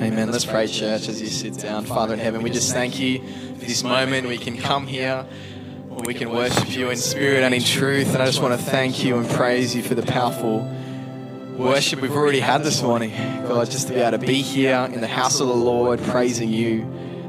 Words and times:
Amen. 0.00 0.30
Let's 0.30 0.44
pray, 0.44 0.68
church, 0.68 1.08
as 1.08 1.20
you 1.20 1.26
sit 1.26 1.54
down. 1.54 1.84
Father 1.84 2.14
in 2.14 2.20
heaven, 2.20 2.40
we 2.42 2.50
just 2.50 2.72
thank 2.72 3.00
you 3.00 3.18
for 3.18 3.64
this 3.64 3.82
moment. 3.82 4.28
We 4.28 4.38
can 4.38 4.56
come 4.56 4.86
here, 4.86 5.26
we 6.04 6.14
can 6.14 6.30
worship 6.30 6.70
you 6.70 6.90
in 6.90 6.96
spirit 6.96 7.42
and 7.42 7.52
in 7.52 7.64
truth. 7.64 8.14
And 8.14 8.22
I 8.22 8.26
just 8.26 8.40
want 8.40 8.58
to 8.58 8.64
thank 8.64 9.02
you 9.02 9.18
and 9.18 9.28
praise 9.28 9.74
you 9.74 9.82
for 9.82 9.96
the 9.96 10.04
powerful 10.04 10.60
worship 11.56 12.00
we've 12.00 12.14
already 12.14 12.38
had 12.38 12.62
this 12.62 12.80
morning. 12.80 13.10
God, 13.48 13.68
just 13.72 13.88
to 13.88 13.94
be 13.94 13.98
able 13.98 14.16
to 14.20 14.24
be 14.24 14.40
here 14.40 14.88
in 14.92 15.00
the 15.00 15.08
house 15.08 15.40
of 15.40 15.48
the 15.48 15.56
Lord, 15.56 16.00
praising 16.04 16.50
you. 16.50 16.82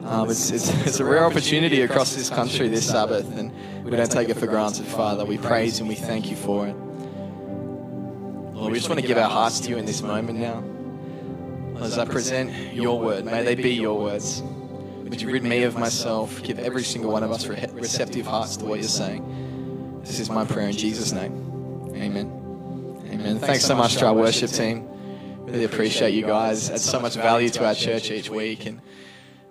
Um, 0.06 0.30
it's, 0.30 0.52
it's, 0.52 0.70
it's 0.86 1.00
a 1.00 1.06
rare 1.06 1.26
opportunity 1.26 1.82
across 1.82 2.16
this 2.16 2.30
country 2.30 2.68
this 2.68 2.88
Sabbath, 2.88 3.36
and 3.36 3.52
we 3.84 3.90
don't 3.90 4.12
take 4.12 4.30
it 4.30 4.38
for 4.38 4.46
granted, 4.46 4.86
Father. 4.86 5.26
We 5.26 5.40
praise 5.40 5.80
and 5.80 5.90
we 5.90 5.96
thank 5.96 6.30
you 6.30 6.36
for 6.36 6.68
it. 6.68 6.76
Lord, 8.54 8.72
we 8.72 8.78
just 8.78 8.90
want 8.90 9.02
to 9.02 9.08
give 9.08 9.18
our 9.18 9.30
hearts 9.30 9.60
to 9.62 9.70
you 9.70 9.78
in 9.78 9.88
this 9.88 10.04
moment 10.04 10.38
now. 10.38 10.64
As 11.82 11.98
I 11.98 12.05
present 12.05 12.74
your 12.74 13.00
word, 13.00 13.25
may 13.25 13.43
they 13.43 13.56
be 13.56 13.71
your 13.71 14.00
words. 14.00 14.42
Would 14.42 15.21
you 15.21 15.32
rid 15.32 15.43
me 15.43 15.64
of 15.64 15.78
myself? 15.78 16.43
Give 16.43 16.60
every 16.60 16.83
single 16.83 17.11
one 17.11 17.24
of 17.24 17.32
us 17.32 17.47
re- 17.47 17.65
receptive 17.74 18.28
hearts 18.28 18.57
to 18.57 18.65
what 18.65 18.79
you're 18.79 18.87
saying. 18.87 20.01
This 20.04 20.20
is 20.20 20.29
my 20.29 20.46
prayer 20.46 20.68
in 20.68 20.78
Jesus' 20.78 21.11
name. 21.14 21.92
Amen. 21.96 22.39
Amen. 23.10 23.39
Thanks 23.39 23.65
so 23.65 23.75
much 23.75 23.96
to 23.97 24.07
our 24.07 24.14
worship 24.14 24.51
team. 24.51 24.87
Really 25.46 25.64
appreciate 25.64 26.14
you 26.14 26.25
guys. 26.25 26.70
Add 26.70 26.79
so 26.79 27.00
much 27.00 27.15
value 27.15 27.50
to 27.50 27.65
our 27.65 27.73
church 27.73 28.11
each 28.11 28.29
week, 28.29 28.65
and 28.65 28.82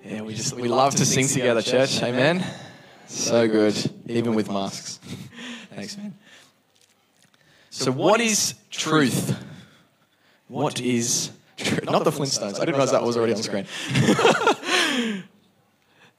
yeah, 0.05 0.21
we 0.21 0.35
just 0.35 0.55
we 0.55 0.69
love 0.69 0.95
to 0.97 1.05
sing 1.05 1.27
together, 1.27 1.61
church. 1.61 2.03
Amen. 2.03 2.45
So 3.07 3.49
good, 3.49 3.75
even 4.07 4.35
with 4.35 4.51
masks. 4.51 5.01
Thanks, 5.75 5.97
man. 5.97 6.15
So, 7.71 7.91
what 7.91 8.21
is 8.21 8.55
truth? 8.71 9.37
What 10.47 10.81
is 10.81 11.31
truth? 11.59 11.85
Not 11.85 12.05
the 12.05 12.11
Flintstones. 12.11 12.57
I 12.57 12.61
didn't 12.61 12.77
realize 12.77 12.93
that 12.93 13.03
was 13.03 13.17
already 13.17 13.35
on 13.35 13.43
screen. 13.43 13.67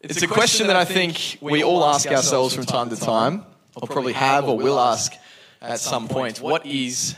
it's 0.01 0.21
a 0.21 0.27
question 0.27 0.67
that 0.67 0.75
I 0.75 0.85
think 0.85 1.37
we 1.41 1.63
all 1.63 1.83
ask 1.85 2.07
ourselves 2.07 2.53
from 2.53 2.65
time 2.65 2.89
to 2.89 2.95
time, 2.95 3.45
or 3.75 3.87
probably 3.87 4.13
have 4.13 4.47
or 4.47 4.57
will 4.57 4.79
ask 4.79 5.13
at 5.61 5.79
some 5.79 6.07
point. 6.07 6.41
What 6.41 6.65
is 6.65 7.15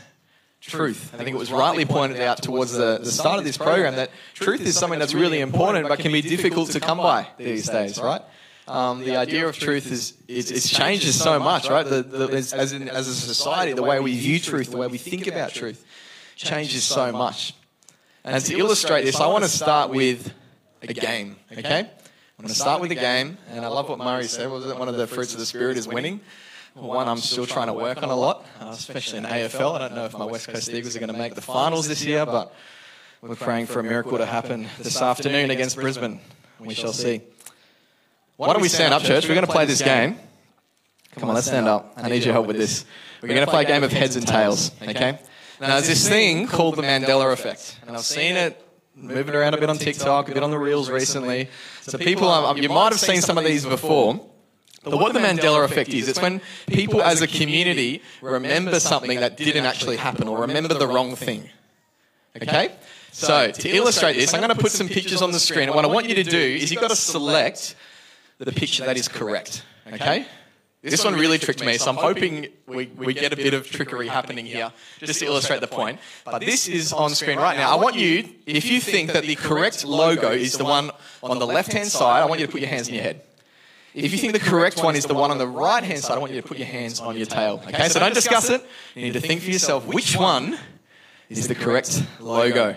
truth? 0.60 1.10
I 1.14 1.18
think 1.18 1.30
it 1.30 1.38
was 1.38 1.52
rightly 1.52 1.84
pointed 1.84 2.20
out 2.20 2.42
towards 2.42 2.72
the, 2.72 2.98
the 2.98 3.10
start 3.10 3.38
of 3.38 3.44
this 3.44 3.56
program 3.56 3.96
that 3.96 4.10
truth 4.34 4.60
is 4.62 4.78
something 4.78 4.98
that's 4.98 5.14
really 5.14 5.40
important 5.40 5.88
but 5.88 5.98
can 5.98 6.12
be 6.12 6.22
difficult 6.22 6.70
to 6.70 6.80
come 6.80 6.98
by 6.98 7.28
these 7.36 7.68
days, 7.68 8.00
right? 8.00 8.22
Um, 8.68 9.00
the 9.00 9.16
idea 9.16 9.48
of 9.48 9.58
truth 9.58 9.90
is, 9.90 10.14
is 10.28 10.50
it 10.50 10.62
changes 10.68 11.20
so 11.20 11.40
much, 11.40 11.68
right? 11.68 11.84
The, 11.84 12.02
the, 12.02 12.28
as, 12.28 12.52
as, 12.52 12.72
in, 12.72 12.88
as 12.88 13.08
a 13.08 13.14
society, 13.14 13.72
the 13.72 13.82
way 13.82 13.98
we 13.98 14.16
view 14.16 14.38
truth, 14.38 14.70
the 14.70 14.76
way 14.76 14.86
we 14.86 14.98
think 14.98 15.26
about 15.26 15.52
truth, 15.52 15.84
changes 16.36 16.84
so 16.84 17.10
much. 17.10 17.54
And 18.24 18.44
to 18.44 18.56
illustrate 18.56 19.04
this, 19.04 19.20
I 19.20 19.26
want 19.26 19.44
to 19.44 19.50
start 19.50 19.90
with 19.90 20.32
a 20.80 20.92
game, 20.92 21.36
okay? 21.50 21.80
I'm 21.80 22.44
going 22.44 22.48
to 22.48 22.54
start 22.54 22.80
with 22.80 22.90
a 22.92 22.96
game, 22.96 23.36
and 23.50 23.64
I 23.64 23.68
love 23.68 23.88
what 23.88 23.98
Murray 23.98 24.24
said. 24.24 24.50
Was 24.50 24.66
it 24.66 24.78
one 24.78 24.88
of 24.88 24.96
the 24.96 25.06
fruits 25.06 25.32
of 25.32 25.40
the 25.40 25.46
Spirit 25.46 25.76
is 25.76 25.88
winning? 25.88 26.20
One 26.74 27.06
I'm 27.08 27.18
still 27.18 27.46
trying 27.46 27.66
to 27.66 27.72
work 27.74 28.02
on 28.02 28.08
a 28.08 28.16
lot, 28.16 28.46
uh, 28.60 28.68
especially 28.70 29.18
in 29.18 29.24
AFL. 29.24 29.74
I 29.74 29.78
don't 29.78 29.94
know 29.94 30.06
if 30.06 30.16
my 30.16 30.24
West 30.24 30.48
Coast 30.48 30.70
Eagles 30.70 30.96
are 30.96 31.00
going 31.00 31.12
to 31.12 31.18
make 31.18 31.34
the 31.34 31.42
finals 31.42 31.86
this 31.86 32.04
year, 32.04 32.24
but 32.24 32.54
we're 33.20 33.34
praying 33.34 33.66
for 33.66 33.80
a 33.80 33.82
miracle 33.82 34.16
to 34.18 34.24
happen 34.24 34.66
this 34.78 35.00
afternoon 35.02 35.50
against 35.50 35.76
Brisbane. 35.76 36.18
We 36.58 36.74
shall 36.74 36.92
see. 36.92 37.20
Why 38.36 38.52
don't 38.52 38.62
we 38.62 38.68
stand 38.68 38.94
up, 38.94 39.02
church? 39.02 39.28
We're 39.28 39.34
going 39.34 39.46
to 39.46 39.52
play 39.52 39.66
this 39.66 39.82
game. 39.82 40.16
Come 41.16 41.28
on, 41.28 41.34
let's 41.34 41.48
stand 41.48 41.68
up. 41.68 41.92
I 41.96 42.08
need 42.08 42.24
your 42.24 42.32
help 42.32 42.46
with 42.46 42.56
this. 42.56 42.86
We're 43.20 43.28
going 43.28 43.44
to 43.44 43.50
play 43.50 43.64
a 43.64 43.66
game 43.66 43.84
of 43.84 43.92
heads 43.92 44.16
and 44.16 44.26
tails, 44.26 44.72
okay? 44.80 45.18
Now, 45.60 45.68
there's 45.68 45.86
this 45.86 46.08
thing 46.08 46.46
called 46.46 46.76
the 46.76 46.82
Mandela 46.82 47.32
effect, 47.32 47.78
and 47.86 47.96
I've 47.96 48.02
seen 48.04 48.36
it 48.36 48.60
moving 48.94 49.34
around 49.34 49.54
a 49.54 49.58
bit 49.58 49.70
on 49.70 49.78
TikTok, 49.78 50.28
a 50.28 50.34
bit 50.34 50.42
on 50.42 50.50
the 50.50 50.58
reels 50.58 50.90
recently. 50.90 51.48
So, 51.82 51.98
people, 51.98 52.56
you 52.58 52.68
might 52.68 52.92
have 52.92 53.00
seen 53.00 53.20
some 53.20 53.38
of 53.38 53.44
these 53.44 53.64
before. 53.64 54.28
But 54.84 54.98
what 54.98 55.12
the 55.12 55.20
Mandela 55.20 55.64
effect 55.64 55.90
is, 55.90 56.08
it's 56.08 56.20
when 56.20 56.40
people 56.66 57.02
as 57.02 57.22
a 57.22 57.28
community 57.28 58.02
remember 58.20 58.80
something 58.80 59.20
that 59.20 59.36
didn't 59.36 59.64
actually 59.64 59.96
happen 59.96 60.26
or 60.26 60.40
remember 60.40 60.74
the 60.74 60.88
wrong 60.88 61.14
thing. 61.14 61.48
Okay? 62.36 62.74
So, 63.12 63.50
to 63.50 63.68
illustrate 63.68 64.14
this, 64.14 64.34
I'm 64.34 64.40
going 64.40 64.54
to 64.54 64.60
put 64.60 64.72
some 64.72 64.88
pictures 64.88 65.22
on 65.22 65.30
the 65.30 65.38
screen, 65.38 65.68
and 65.68 65.74
what 65.74 65.84
I 65.84 65.88
want 65.88 66.08
you 66.08 66.16
to 66.16 66.24
do 66.24 66.38
is 66.38 66.72
you've 66.72 66.80
got 66.80 66.90
to 66.90 66.96
select 66.96 67.76
the 68.38 68.50
picture 68.50 68.84
that 68.84 68.96
is 68.96 69.06
correct. 69.06 69.62
Okay? 69.92 70.26
This 70.82 71.04
one 71.04 71.14
really 71.14 71.38
tricked 71.38 71.64
me, 71.64 71.78
so 71.78 71.90
I'm 71.90 71.96
hoping 71.96 72.48
we, 72.66 72.86
we 72.86 73.14
get 73.14 73.32
a 73.32 73.36
bit 73.36 73.54
of 73.54 73.70
trickery 73.70 74.08
happening 74.08 74.44
here 74.44 74.72
just 74.98 75.20
to 75.20 75.26
illustrate 75.26 75.60
the 75.60 75.68
point. 75.68 76.00
But 76.24 76.40
this 76.40 76.66
is 76.66 76.92
on 76.92 77.10
screen 77.14 77.38
right 77.38 77.56
now. 77.56 77.70
I 77.70 77.80
want 77.80 77.94
you, 77.94 78.28
if 78.46 78.68
you 78.68 78.80
think 78.80 79.12
that 79.12 79.22
the 79.22 79.36
correct 79.36 79.84
logo 79.84 80.32
is 80.32 80.58
the 80.58 80.64
one 80.64 80.90
on 81.22 81.38
the 81.38 81.46
left 81.46 81.72
hand 81.72 81.88
side, 81.88 82.22
I 82.22 82.26
want 82.26 82.40
you 82.40 82.46
to 82.46 82.52
put 82.52 82.60
your 82.60 82.70
hands 82.70 82.88
in 82.88 82.94
your 82.94 83.04
head. 83.04 83.22
If 83.94 84.10
you 84.10 84.18
think 84.18 84.32
the 84.32 84.40
correct 84.40 84.82
one 84.82 84.96
is 84.96 85.04
the 85.04 85.14
one 85.14 85.30
on 85.30 85.38
the 85.38 85.46
right 85.46 85.84
hand 85.84 86.00
side, 86.00 86.16
I 86.16 86.18
want 86.18 86.32
you 86.32 86.40
to 86.40 86.48
put 86.48 86.58
your 86.58 86.66
hands 86.66 86.98
on 86.98 87.16
your 87.16 87.26
tail. 87.26 87.62
Okay, 87.68 87.88
so 87.88 88.00
don't 88.00 88.14
discuss 88.14 88.50
it. 88.50 88.64
You 88.96 89.02
need 89.02 89.12
to 89.12 89.20
think 89.20 89.42
for 89.42 89.50
yourself 89.50 89.86
which 89.86 90.16
one 90.16 90.58
is 91.28 91.46
the 91.46 91.54
correct 91.54 92.02
logo. 92.18 92.76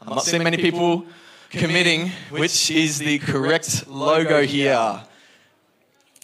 I'm 0.00 0.10
not 0.10 0.22
seeing 0.22 0.44
many 0.44 0.58
people 0.58 1.06
committing 1.50 2.10
which 2.30 2.70
is 2.70 2.98
the 2.98 3.18
correct 3.18 3.88
logo 3.88 4.42
here. 4.42 5.02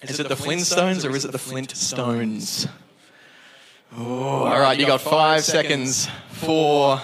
Is 0.02 0.18
it 0.18 0.28
the 0.28 0.34
Flintstones 0.34 1.08
or 1.08 1.14
is 1.14 1.24
it 1.24 1.30
the 1.32 1.38
Flintstones? 1.38 2.68
Oh, 3.96 4.44
all 4.44 4.60
right, 4.60 4.78
you 4.78 4.86
got 4.86 5.00
five 5.00 5.44
seconds. 5.44 6.08
Four, 6.30 7.00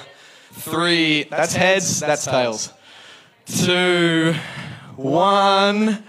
three, 0.53 1.25
that's 1.25 1.55
heads, 1.55 2.01
that's 2.01 2.25
tails. 2.25 2.73
Two, 3.47 4.35
one. 4.97 6.03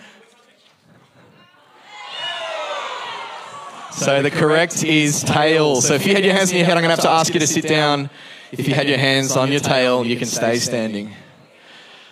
So 3.92 4.22
the 4.22 4.32
correct 4.32 4.84
is 4.84 5.22
tails. 5.24 5.88
So 5.88 5.94
if 5.94 6.08
you 6.08 6.16
had 6.16 6.24
your 6.24 6.34
hands 6.34 6.52
in 6.52 6.58
your 6.58 6.66
head, 6.66 6.78
I'm 6.78 6.84
going 6.84 6.96
to 6.96 7.02
have 7.02 7.04
to 7.04 7.10
ask 7.10 7.34
you 7.34 7.40
to 7.40 7.48
sit 7.48 7.68
down. 7.68 8.10
If 8.52 8.68
you 8.68 8.74
had 8.74 8.88
your 8.88 8.98
hands 8.98 9.36
on 9.36 9.52
your 9.52 9.60
tail, 9.60 10.04
you 10.06 10.18
can 10.18 10.28
stay 10.28 10.58
standing. 10.58 11.14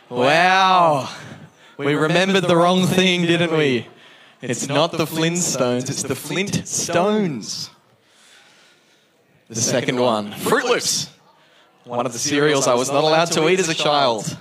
Wow. 0.09 1.09
We 1.77 1.95
remembered 1.95 2.43
the 2.43 2.55
wrong 2.55 2.85
thing, 2.85 3.23
didn't 3.23 3.57
we? 3.57 3.87
It's 4.41 4.67
not 4.67 4.91
the 4.91 5.05
Flintstones, 5.05 5.89
it's 5.89 6.03
the 6.03 6.15
Flint 6.15 6.67
Stones. 6.67 7.71
The 9.49 9.55
second 9.55 9.99
one, 9.99 10.31
Fruit 10.31 10.65
Loops. 10.65 11.09
One 11.85 12.05
of 12.05 12.13
the 12.13 12.19
cereals 12.19 12.67
I 12.67 12.75
was 12.75 12.91
not 12.91 13.03
allowed 13.03 13.31
to 13.31 13.49
eat 13.49 13.59
as 13.59 13.69
a 13.69 13.73
child. 13.73 14.37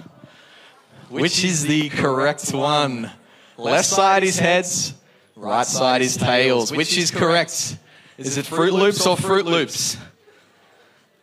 Which 1.08 1.44
is 1.44 1.62
the 1.62 1.88
correct 1.88 2.52
one? 2.52 3.10
Left 3.56 3.86
side 3.86 4.22
is 4.24 4.38
heads, 4.38 4.92
right 5.34 5.66
side 5.66 6.02
is 6.02 6.16
tails. 6.16 6.72
Which 6.72 6.98
is 6.98 7.10
correct? 7.10 7.78
Is 8.18 8.36
it 8.36 8.44
Fruit 8.44 8.74
Loops 8.74 9.06
or 9.06 9.16
Fruit 9.16 9.46
Loops? 9.46 9.96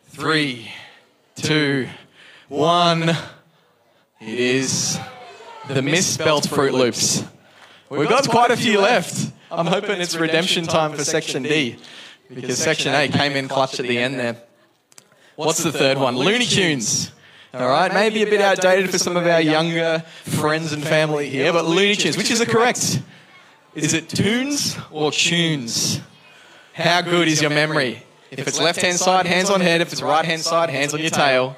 Three, 0.06 0.70
two, 1.36 1.88
one. 2.48 3.10
It 4.20 4.38
is 4.40 4.98
the 5.68 5.82
misspelt 5.82 6.48
Fruit 6.48 6.72
Loops. 6.72 7.24
We've 7.90 8.08
got 8.08 8.28
quite 8.28 8.50
a 8.50 8.56
few 8.56 8.80
left. 8.80 9.30
I'm 9.50 9.66
hoping 9.66 10.00
it's 10.00 10.16
redemption 10.16 10.64
time 10.64 10.92
for 10.92 11.04
Section 11.04 11.42
D 11.42 11.76
because 12.32 12.58
Section 12.58 12.94
A 12.94 13.08
came 13.08 13.32
in 13.32 13.46
clutch 13.46 13.78
at 13.78 13.86
the 13.86 13.98
end 13.98 14.18
there. 14.18 14.36
What's 15.36 15.62
the 15.62 15.72
third 15.72 15.98
one? 15.98 16.16
Looney 16.16 16.46
Tunes. 16.46 17.12
All 17.52 17.68
right, 17.68 17.92
maybe 17.92 18.22
a 18.22 18.26
bit 18.26 18.40
outdated 18.40 18.90
for 18.90 18.98
some 18.98 19.16
of 19.16 19.26
our 19.26 19.40
younger 19.40 20.00
friends 20.24 20.72
and 20.72 20.82
family 20.82 21.28
here, 21.28 21.52
but 21.52 21.66
Looney 21.66 21.94
Tunes, 21.94 22.16
which 22.16 22.30
is 22.30 22.40
it 22.40 22.48
correct? 22.48 23.00
Is 23.74 23.92
it 23.92 24.08
tunes 24.08 24.76
or 24.90 25.12
tunes? 25.12 26.00
How 26.72 27.02
good 27.02 27.28
is 27.28 27.40
your 27.40 27.50
memory? 27.50 28.02
If 28.30 28.48
it's 28.48 28.60
left 28.60 28.80
hand 28.80 28.96
side, 28.96 29.26
hands 29.26 29.50
on 29.50 29.60
head. 29.60 29.80
If 29.80 29.92
it's 29.92 30.02
right 30.02 30.24
hand 30.24 30.42
side, 30.42 30.70
hands 30.70 30.94
on 30.94 31.00
your 31.00 31.10
tail. 31.10 31.56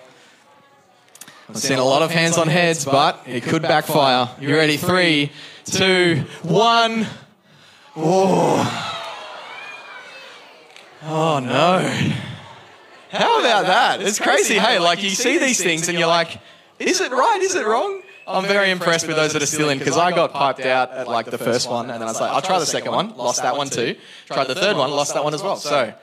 I've 1.49 1.57
seen 1.59 1.79
a 1.79 1.85
lot 1.85 2.03
of 2.03 2.11
hands 2.11 2.37
on 2.37 2.49
heads, 2.49 2.85
but 2.85 3.23
it 3.27 3.45
could 3.45 3.63
backfire. 3.63 4.29
You 4.41 4.55
ready? 4.55 4.77
Three, 4.77 5.31
two, 5.67 6.25
one. 6.43 7.07
Oh. 7.95 8.83
Oh 11.03 11.39
no. 11.39 12.13
How 13.11 13.41
about 13.41 13.67
that? 13.67 14.03
It's 14.03 14.19
crazy. 14.19 14.59
Hey, 14.59 14.79
like 14.79 15.03
you 15.03 15.11
see 15.11 15.39
these 15.39 15.63
things 15.63 15.89
and 15.89 15.99
you're 15.99 16.09
like, 16.09 16.41
is 16.79 17.01
it 17.01 17.13
right? 17.13 17.41
Is 17.41 17.55
it 17.55 17.67
wrong? 17.67 18.03
I'm 18.27 18.45
very 18.45 18.71
impressed 18.71 19.07
with 19.07 19.17
those 19.17 19.33
that 19.35 19.43
are 19.43 19.47
still 19.47 19.69
in 19.69 19.79
because 19.79 19.97
I 19.97 20.11
got 20.11 20.33
piped 20.33 20.61
out 20.61 20.91
at 20.91 21.07
like 21.07 21.27
the 21.27 21.39
first 21.39 21.71
one 21.71 21.91
and 21.91 22.01
then 22.01 22.03
I 22.03 22.07
was 22.07 22.21
like, 22.21 22.33
I'll 22.33 22.43
try 22.43 22.59
the 22.59 22.67
second 22.67 22.93
one, 22.93 23.17
lost 23.17 23.43
that 23.43 23.57
one 23.57 23.69
too. 23.69 23.97
Tried 24.27 24.49
the 24.49 24.55
third 24.57 24.77
one, 24.77 24.91
lost 24.91 25.15
that 25.15 25.23
one 25.23 25.33
as 25.33 25.43
well. 25.43 25.57
So 25.57 25.95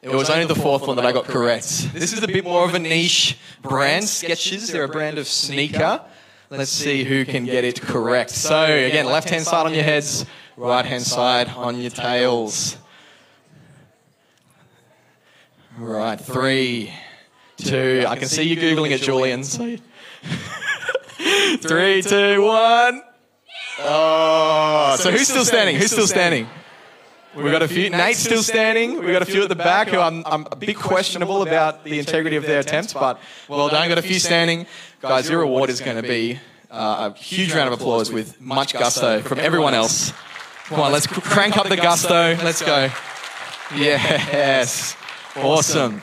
it 0.00 0.14
was 0.14 0.30
only 0.30 0.46
the 0.46 0.54
fourth 0.54 0.86
one 0.86 0.96
that 0.96 1.06
I 1.06 1.12
got 1.12 1.24
correct. 1.24 1.92
This 1.92 2.12
is 2.12 2.22
a 2.22 2.28
bit 2.28 2.44
more 2.44 2.64
of 2.64 2.74
a 2.74 2.78
niche 2.78 3.36
brand. 3.60 4.04
Skechers, 4.04 4.70
they're 4.70 4.84
a 4.84 4.88
brand 4.88 5.18
of 5.18 5.26
sneaker. 5.26 6.00
Let's 6.50 6.70
see 6.70 7.04
who 7.04 7.24
can 7.24 7.44
get 7.44 7.64
it 7.64 7.80
correct. 7.80 8.30
So 8.30 8.64
again, 8.64 9.06
left 9.06 9.28
hand 9.28 9.44
side 9.44 9.66
on 9.66 9.74
your 9.74 9.84
heads, 9.84 10.24
right 10.56 10.84
hand 10.84 11.02
side 11.02 11.48
on 11.48 11.80
your 11.80 11.90
tails. 11.90 12.78
Right, 15.76 16.20
three, 16.20 16.92
two. 17.56 18.04
I 18.08 18.16
can 18.16 18.28
see 18.28 18.42
you 18.42 18.56
googling 18.56 18.90
it, 18.90 19.00
Julian. 19.00 19.44
So. 19.44 19.76
Three, 21.60 22.02
two, 22.02 22.42
one. 22.42 23.02
Oh, 23.80 24.96
so 24.98 25.10
who's 25.10 25.28
still 25.28 25.44
standing? 25.44 25.76
Who's 25.76 25.90
still 25.90 26.06
standing? 26.06 26.48
We've 27.42 27.52
got 27.52 27.62
a 27.62 27.68
few. 27.68 27.88
Nate's 27.90 28.18
still 28.18 28.42
standing. 28.42 28.98
We've 28.98 29.12
got 29.12 29.22
a 29.22 29.26
few 29.26 29.42
at 29.42 29.48
the 29.48 29.54
back 29.54 29.88
who 29.88 29.98
I'm, 29.98 30.24
I'm 30.26 30.46
a 30.50 30.56
bit 30.56 30.76
questionable 30.76 31.42
about 31.42 31.84
the 31.84 31.98
integrity 32.00 32.34
of 32.34 32.44
their 32.44 32.58
attempts, 32.58 32.92
but 32.92 33.20
well 33.48 33.68
done. 33.68 33.88
Got 33.88 33.98
a 33.98 34.02
few 34.02 34.18
standing. 34.18 34.66
Guys, 35.00 35.30
your 35.30 35.40
reward 35.40 35.70
is 35.70 35.80
going 35.80 36.02
to 36.02 36.02
be 36.02 36.40
uh, 36.70 37.12
a 37.14 37.18
huge 37.18 37.54
round 37.54 37.72
of 37.72 37.80
applause 37.80 38.10
with 38.10 38.40
much 38.40 38.72
gusto 38.72 39.22
from 39.22 39.38
everyone 39.38 39.72
else. 39.72 40.12
Come 40.64 40.80
on, 40.80 40.90
let's 40.90 41.06
crank 41.06 41.56
up 41.56 41.68
the 41.68 41.76
gusto. 41.76 42.36
Let's 42.42 42.60
go. 42.60 42.90
Yes. 43.74 44.96
Awesome. 45.36 46.02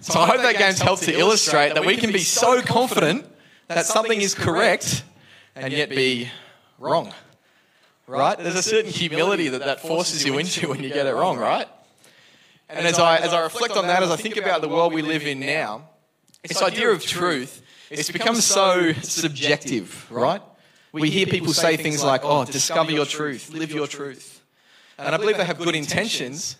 So 0.00 0.20
I 0.20 0.26
hope 0.28 0.42
that 0.42 0.56
game's 0.56 0.78
helped 0.78 1.02
to 1.02 1.12
illustrate 1.12 1.74
that 1.74 1.84
we 1.84 1.96
can 1.96 2.12
be 2.12 2.20
so 2.20 2.62
confident 2.62 3.26
that 3.66 3.84
something 3.84 4.20
is 4.20 4.34
correct 4.34 5.02
and 5.56 5.72
yet 5.72 5.90
be 5.90 6.30
wrong. 6.78 7.12
Right? 8.10 8.36
There's 8.36 8.56
a 8.56 8.62
certain 8.62 8.90
humility 8.90 9.48
that 9.50 9.64
that 9.64 9.80
forces 9.80 10.24
you 10.24 10.36
into 10.38 10.68
when 10.68 10.82
you 10.82 10.88
get 10.88 11.06
it 11.06 11.14
wrong, 11.14 11.38
right? 11.38 11.68
And 12.68 12.84
as 12.84 12.98
I, 12.98 13.18
as 13.18 13.32
I 13.32 13.40
reflect 13.40 13.76
on 13.76 13.86
that, 13.86 14.02
as 14.02 14.10
I 14.10 14.16
think 14.16 14.36
about 14.36 14.62
the 14.62 14.68
world 14.68 14.92
we 14.92 15.00
live 15.00 15.24
in 15.24 15.38
now, 15.38 15.88
this 16.42 16.60
idea 16.60 16.90
of 16.90 17.04
truth, 17.04 17.62
it's 17.88 18.10
become 18.10 18.34
so 18.34 18.92
subjective, 18.94 20.10
right? 20.10 20.42
We 20.90 21.08
hear 21.08 21.26
people 21.26 21.52
say 21.52 21.76
things 21.76 22.02
like, 22.02 22.24
oh, 22.24 22.40
oh 22.40 22.44
discover 22.44 22.90
your 22.90 23.06
truth, 23.06 23.52
live 23.52 23.70
your 23.70 23.86
truth. 23.86 24.42
And 24.98 25.14
I 25.14 25.16
believe 25.16 25.36
they 25.36 25.44
have 25.44 25.58
good 25.58 25.76
intentions, 25.76 26.56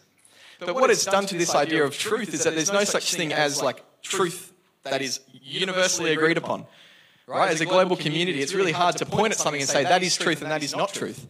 but 0.60 0.76
what 0.76 0.88
it's 0.90 1.04
done 1.04 1.26
to 1.26 1.36
this 1.36 1.56
idea 1.56 1.82
of 1.82 1.98
truth 1.98 2.32
is 2.32 2.44
that 2.44 2.54
there's 2.54 2.72
no 2.72 2.84
such 2.84 3.14
thing 3.16 3.32
as 3.32 3.60
like 3.60 3.82
truth 4.02 4.52
that 4.84 5.02
is 5.02 5.18
universally 5.32 6.12
agreed 6.12 6.38
upon. 6.38 6.66
Right? 7.30 7.52
As 7.52 7.60
a 7.60 7.64
global 7.64 7.96
community, 7.96 8.42
it's 8.42 8.54
really 8.54 8.72
hard 8.72 8.96
to 8.96 9.06
point 9.06 9.32
at 9.32 9.38
something 9.38 9.60
and 9.60 9.70
say 9.70 9.84
that 9.84 10.02
is 10.02 10.16
truth 10.16 10.42
and 10.42 10.50
that 10.50 10.64
is 10.64 10.74
not 10.74 10.92
truth 10.92 11.28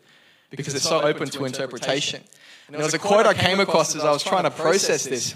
because 0.49 0.75
it's 0.75 0.89
so 0.89 1.03
open 1.03 1.29
to 1.29 1.45
interpretation. 1.45 2.23
And 2.69 2.77
there 2.77 2.85
was 2.85 2.95
a 2.95 2.99
quote 2.99 3.27
I 3.27 3.35
came 3.35 3.61
across 3.61 3.95
as 3.95 4.03
I 4.03 4.11
was 4.11 4.23
trying 4.23 4.45
to 4.45 4.51
process 4.51 5.05
this. 5.05 5.35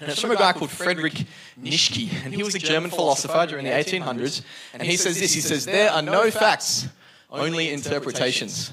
And 0.00 0.10
it's 0.10 0.20
from 0.20 0.32
a 0.32 0.36
guy 0.36 0.54
called 0.54 0.72
Friedrich 0.72 1.24
Nietzsche, 1.56 2.10
and 2.24 2.34
he 2.34 2.42
was 2.42 2.56
a 2.56 2.58
German 2.58 2.90
philosopher 2.90 3.46
during 3.46 3.64
the 3.64 3.70
1800s. 3.70 4.42
And 4.72 4.82
he 4.82 4.96
says 4.96 5.20
this: 5.20 5.32
He 5.32 5.40
says 5.40 5.66
there 5.66 5.92
are 5.92 6.02
no 6.02 6.32
facts, 6.32 6.88
only 7.30 7.70
interpretations. 7.70 8.72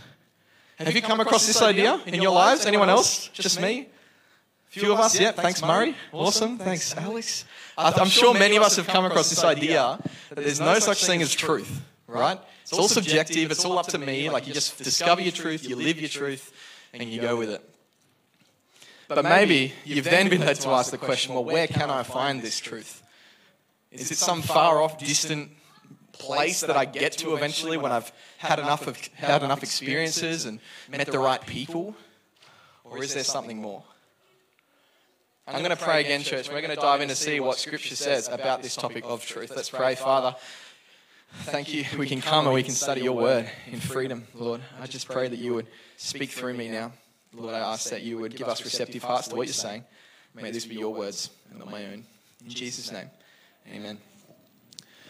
Have 0.80 0.96
you 0.96 1.04
come 1.04 1.20
across 1.20 1.46
this 1.46 1.62
idea 1.62 2.02
in 2.08 2.24
your 2.24 2.32
lives? 2.32 2.66
Anyone 2.66 2.90
else? 2.90 3.28
Just 3.28 3.62
me? 3.62 3.90
Few 4.70 4.94
of 4.94 5.00
us, 5.00 5.20
yeah. 5.20 5.32
Thanks, 5.32 5.64
Murray. 5.64 5.96
Awesome. 6.14 6.60
Thanks, 6.60 6.96
Alex. 6.96 7.46
I'm 7.76 8.08
sure 8.08 8.34
many 8.34 8.56
of 8.56 8.64
us 8.64 8.76
have 8.76 8.88
come 8.88 9.06
across 9.06 9.30
this 9.30 9.44
idea 9.44 10.00
that 10.30 10.36
there's 10.36 10.60
no 10.60 10.78
such 10.78 11.06
thing 11.06 11.22
as 11.22 11.34
truth, 11.34 11.82
right? 12.08 12.40
It's 12.62 12.74
all 12.74 12.88
subjective. 12.88 13.50
It's 13.50 13.66
all 13.66 13.80
up 13.80 13.88
to 13.88 13.98
me. 13.98 14.30
Like 14.30 14.48
you 14.48 14.54
just 14.54 14.78
discover 14.78 15.22
your 15.22 15.32
truth, 15.32 15.68
you 15.68 15.76
live 15.76 16.00
your 16.00 16.10
truth, 16.10 16.54
and 16.94 17.04
you 17.10 17.20
go 17.20 17.36
with 17.36 17.50
it. 17.50 17.68
But 19.08 19.24
maybe 19.24 19.74
you've 19.86 20.06
then 20.06 20.30
been 20.30 20.42
led 20.42 20.58
to 20.58 20.70
ask 20.70 20.92
the 20.92 21.00
question 21.00 21.34
well, 21.34 21.44
where 21.44 21.66
can 21.66 21.90
I 21.90 22.04
find 22.04 22.44
this 22.44 22.60
truth? 22.60 23.02
Is 23.92 24.12
it 24.12 24.18
some 24.18 24.44
far 24.44 24.84
off, 24.84 25.00
distant 25.00 25.50
place 26.12 26.62
that 26.62 26.78
I 26.78 26.86
get 26.86 27.14
to 27.14 27.34
eventually 27.36 27.78
when 27.78 27.92
I've 27.92 28.12
had 28.38 28.60
enough 28.60 28.86
of 28.86 28.98
had 29.16 29.42
enough 29.42 29.64
experiences 29.64 30.46
and 30.46 30.60
met 30.92 31.08
the 31.08 31.18
right 31.18 31.44
people? 31.44 31.96
Or 32.84 33.02
is 33.02 33.16
there 33.16 33.24
something 33.24 33.60
more? 33.60 33.84
I'm 35.52 35.64
going 35.64 35.76
to 35.76 35.84
pray 35.84 36.02
again, 36.02 36.22
church. 36.22 36.48
We're 36.48 36.62
going 36.62 36.76
to 36.76 36.82
dive 36.82 37.02
in 37.02 37.08
to 37.08 37.16
see 37.16 37.40
what 37.40 37.58
Scripture 37.58 37.96
says 37.96 38.28
about 38.28 38.62
this 38.62 38.76
topic 38.76 39.04
of 39.04 39.26
truth. 39.26 39.52
Let's 39.56 39.70
pray, 39.70 39.96
Father. 39.96 40.36
Thank 41.46 41.74
you. 41.74 41.86
We 41.98 42.08
can 42.08 42.22
come 42.22 42.46
and 42.46 42.54
we 42.54 42.62
can 42.62 42.74
study 42.74 43.02
your 43.02 43.14
word 43.14 43.50
in 43.66 43.80
freedom, 43.80 44.28
Lord. 44.36 44.62
I 44.80 44.86
just 44.86 45.08
pray 45.08 45.28
that 45.28 45.40
you 45.40 45.56
would 45.56 45.66
speak 45.98 46.30
through 46.30 46.54
me 46.54 46.70
now. 46.70 46.92
Lord, 47.34 47.56
I 47.56 47.60
ask 47.60 47.90
that 47.90 48.04
you 48.04 48.20
would 48.20 48.36
give 48.36 48.48
us 48.48 48.64
receptive 48.64 49.04
hearts 49.04 49.28
to 49.30 49.36
what 49.36 49.48
you're 49.48 49.54
saying. 49.54 49.86
May 50.36 50.52
this 50.52 50.66
be 50.66 50.76
your 50.76 50.94
words 50.94 51.32
and 51.50 51.58
not 51.58 51.72
my 51.72 51.84
own. 51.86 52.06
In 52.46 52.50
Jesus' 52.50 52.92
name, 52.92 53.10
amen. 53.72 53.98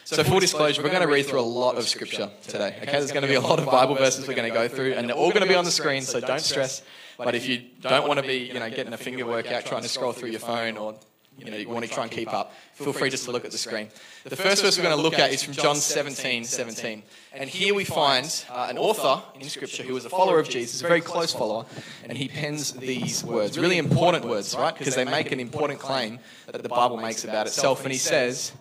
So, 0.06 0.24
full 0.24 0.40
disclosure, 0.40 0.82
we're 0.82 0.90
going 0.90 1.02
to 1.02 1.08
read 1.08 1.28
through 1.28 1.42
a 1.42 1.42
lot 1.42 1.78
of 1.78 1.88
scripture 1.88 2.32
today. 2.48 2.76
Okay, 2.82 2.92
there's 2.94 3.12
going 3.12 3.22
to 3.22 3.28
be 3.28 3.36
a 3.36 3.42
lot 3.42 3.60
of 3.60 3.66
Bible 3.66 3.96
verses 3.96 4.28
we're 4.28 4.36
going 4.36 4.50
to 4.50 4.54
go 4.54 4.68
through, 4.68 4.94
and 4.94 5.08
they're 5.08 5.16
all 5.16 5.30
going 5.30 5.44
to 5.44 5.48
be 5.48 5.56
on 5.56 5.66
the 5.66 5.72
screen, 5.72 6.02
so 6.02 6.20
don't 6.20 6.42
stress. 6.42 6.82
But 7.26 7.36
if 7.36 7.48
you 7.48 7.62
don't 7.82 8.08
want 8.08 8.20
to 8.20 8.26
be, 8.26 8.38
you 8.38 8.54
know, 8.54 8.70
getting 8.70 8.94
a 8.94 8.98
finger 8.98 9.26
workout 9.26 9.66
trying 9.66 9.82
to 9.84 9.90
scroll 9.90 10.14
through 10.14 10.30
your 10.30 10.40
phone 10.40 10.78
or 10.78 10.96
you 11.38 11.52
know, 11.52 11.58
you 11.58 11.70
want 11.70 11.86
to 11.86 11.92
try 11.92 12.04
and 12.04 12.12
keep 12.12 12.34
up, 12.34 12.54
feel 12.74 12.92
free 12.92 13.10
just 13.10 13.26
to 13.26 13.32
look 13.32 13.46
at 13.46 13.52
the 13.52 13.58
screen. 13.58 13.88
The 14.26 14.36
first 14.36 14.62
verse 14.62 14.78
we're 14.78 14.84
going 14.84 14.96
to 14.96 15.02
look 15.02 15.18
at 15.18 15.32
is 15.32 15.42
from 15.44 15.54
John 15.54 15.76
17, 15.76 16.44
17. 16.44 17.04
And 17.34 17.50
here 17.50 17.74
we 17.74 17.86
find 17.86 18.46
uh, 18.50 18.68
an 18.70 18.78
author 18.78 19.22
in 19.40 19.48
Scripture 19.48 19.84
who 19.84 19.94
was 19.94 20.06
a 20.06 20.10
follower 20.10 20.40
of 20.40 20.50
Jesus, 20.50 20.82
a 20.82 20.88
very 20.88 21.02
close 21.02 21.34
follower, 21.34 21.66
and 22.04 22.18
he 22.18 22.28
pens 22.28 22.74
these 22.74 23.24
words, 23.24 23.58
really 23.58 23.78
important 23.78 24.26
words, 24.26 24.56
right? 24.56 24.78
Because 24.78 24.96
they 24.96 25.06
make 25.06 25.32
an 25.32 25.40
important 25.40 25.80
claim 25.80 26.20
that 26.52 26.62
the 26.62 26.70
Bible 26.70 26.98
makes 26.98 27.24
about 27.24 27.48
itself. 27.48 27.84
And 27.84 27.92
he 27.92 28.00
says, 28.00 28.52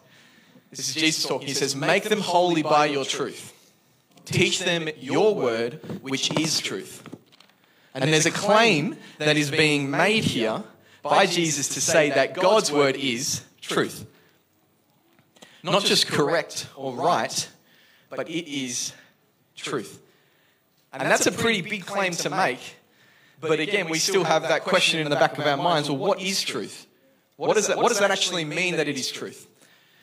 this 0.70 0.88
is 0.88 0.94
Jesus 0.94 1.24
talking, 1.24 1.48
he 1.48 1.54
says, 1.54 1.74
Make 1.74 2.04
them 2.04 2.20
holy 2.20 2.62
by 2.62 2.86
your 2.86 3.04
truth. 3.04 3.54
Teach 4.24 4.60
them 4.60 4.88
your 4.98 5.34
word, 5.34 5.80
which 6.02 6.30
is 6.38 6.60
truth. 6.60 7.02
And 7.94 8.12
there's 8.12 8.26
a 8.26 8.30
claim 8.30 8.96
that 9.18 9.36
is 9.36 9.50
being 9.50 9.90
made 9.90 10.24
here 10.24 10.62
by 11.02 11.26
Jesus 11.26 11.68
to 11.70 11.80
say 11.80 12.10
that 12.10 12.34
God's 12.34 12.70
word 12.70 12.96
is 12.96 13.42
truth. 13.60 14.06
Not 15.62 15.84
just 15.84 16.06
correct 16.06 16.68
or 16.76 16.94
right, 16.94 17.48
but 18.10 18.28
it 18.28 18.48
is 18.48 18.92
truth. 19.56 20.00
And 20.92 21.10
that's 21.10 21.26
a 21.26 21.32
pretty 21.32 21.62
big 21.62 21.84
claim 21.84 22.12
to 22.12 22.30
make. 22.30 22.76
But 23.40 23.60
again, 23.60 23.88
we 23.88 23.98
still 23.98 24.24
have 24.24 24.42
that 24.42 24.64
question 24.64 25.00
in 25.00 25.10
the 25.10 25.16
back 25.16 25.38
of 25.38 25.46
our 25.46 25.56
minds 25.56 25.88
well, 25.88 25.98
what 25.98 26.20
is 26.20 26.42
truth? 26.42 26.86
What 27.36 27.54
does 27.54 27.68
that, 27.68 27.76
what 27.76 27.88
does 27.88 28.00
that 28.00 28.10
actually 28.10 28.44
mean 28.44 28.76
that 28.76 28.88
it 28.88 28.96
is 28.96 29.10
truth? 29.10 29.46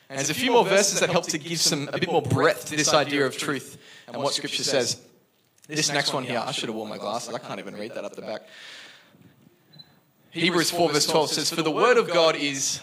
And 0.10 0.18
there's 0.18 0.30
a 0.30 0.36
few 0.36 0.52
more 0.52 0.64
verses 0.64 1.00
that 1.00 1.10
help 1.10 1.26
to 1.28 1.38
give 1.38 1.60
some 1.60 1.90
a 1.92 1.98
bit 1.98 2.10
more 2.10 2.22
breadth 2.22 2.68
to 2.68 2.76
this 2.76 2.94
idea 2.94 3.26
of 3.26 3.38
truth 3.38 3.78
and 4.08 4.18
what 4.18 4.34
Scripture 4.34 4.64
says. 4.64 5.02
This 5.68 5.92
next 5.92 6.14
one 6.14 6.24
here, 6.24 6.44
I 6.46 6.52
should 6.52 6.70
have 6.70 6.76
worn 6.76 6.90
my 6.90 6.98
glasses. 6.98 7.34
I 7.34 7.40
can't 7.40 7.60
even 7.60 7.76
read 7.76 7.96
that 7.96 8.06
up 8.06 8.16
the 8.16 8.22
back. 8.22 8.42
Hebrews 10.32 10.70
4, 10.70 10.92
verse 10.92 11.08
12 11.08 11.30
says, 11.30 11.52
For 11.52 11.62
the 11.62 11.72
word 11.72 11.98
of 11.98 12.08
God 12.10 12.36
is 12.36 12.82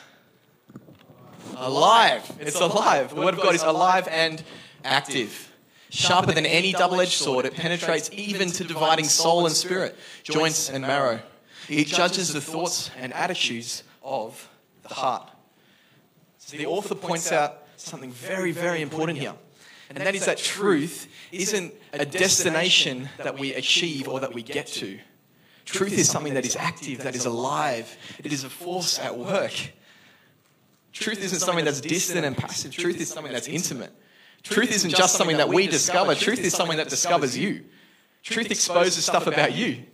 alive. 1.56 2.30
It's 2.40 2.60
alive. 2.60 3.10
The 3.14 3.20
word 3.20 3.34
of 3.34 3.42
God 3.42 3.54
is 3.54 3.62
alive 3.62 4.08
and 4.10 4.42
active. 4.84 5.52
Sharper 5.90 6.32
than 6.32 6.46
any 6.46 6.72
double 6.72 7.00
edged 7.00 7.12
sword, 7.12 7.44
it 7.44 7.54
penetrates 7.54 8.08
even 8.12 8.50
to 8.52 8.64
dividing 8.64 9.04
soul 9.04 9.44
and 9.44 9.54
spirit, 9.54 9.96
joints 10.22 10.70
and 10.70 10.82
marrow. 10.82 11.20
It 11.68 11.86
judges 11.86 12.32
the 12.32 12.40
thoughts 12.40 12.90
and 12.98 13.12
attitudes 13.12 13.84
of 14.02 14.48
the 14.82 14.94
heart. 14.94 15.30
So 16.38 16.56
the 16.56 16.66
author 16.66 16.94
points 16.94 17.30
out 17.30 17.64
something 17.76 18.10
very, 18.10 18.52
very 18.52 18.80
important 18.80 19.18
here. 19.18 19.34
And 19.94 20.06
that 20.06 20.14
is 20.14 20.24
that 20.24 20.38
truth 20.38 21.08
isn't 21.32 21.74
a 21.92 22.06
destination 22.06 23.08
that 23.18 23.38
we 23.38 23.52
achieve 23.54 24.08
or 24.08 24.20
that 24.20 24.32
we 24.32 24.42
get 24.42 24.66
to. 24.68 24.98
Truth 25.64 25.98
is 25.98 26.08
something 26.08 26.34
that 26.34 26.44
is 26.44 26.56
active, 26.56 27.02
that 27.02 27.14
is 27.14 27.26
alive. 27.26 27.94
It 28.24 28.32
is 28.32 28.44
a 28.44 28.50
force 28.50 28.98
at 28.98 29.16
work. 29.16 29.52
Truth 30.92 31.22
isn't 31.22 31.40
something 31.40 31.64
that's 31.64 31.80
distant 31.80 32.24
and 32.24 32.36
passive. 32.36 32.72
Truth 32.72 33.00
is 33.00 33.10
something 33.10 33.32
that's 33.32 33.48
intimate. 33.48 33.92
Truth 34.42 34.72
isn't 34.72 34.90
just 34.90 35.14
something 35.14 35.36
that 35.36 35.48
we 35.48 35.66
discover. 35.66 36.14
Truth 36.14 36.40
is 36.40 36.52
something 36.52 36.78
that 36.78 36.88
discovers 36.88 37.36
you. 37.36 37.64
Truth 38.22 38.50
exposes 38.50 39.04
stuff 39.04 39.26
about 39.26 39.54
you. 39.54 39.84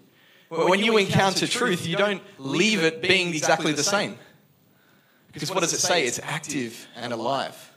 But 0.48 0.68
when 0.68 0.80
you 0.80 0.96
encounter 0.96 1.46
truth, 1.46 1.86
you 1.86 1.96
don't 1.96 2.22
leave 2.38 2.82
it 2.82 3.02
being 3.02 3.28
exactly 3.28 3.72
the 3.72 3.82
same. 3.82 4.16
Because 5.32 5.50
what 5.50 5.60
does 5.60 5.72
it 5.72 5.80
say? 5.80 6.06
It's 6.06 6.20
active 6.22 6.86
and 6.96 7.12
alive. 7.12 7.67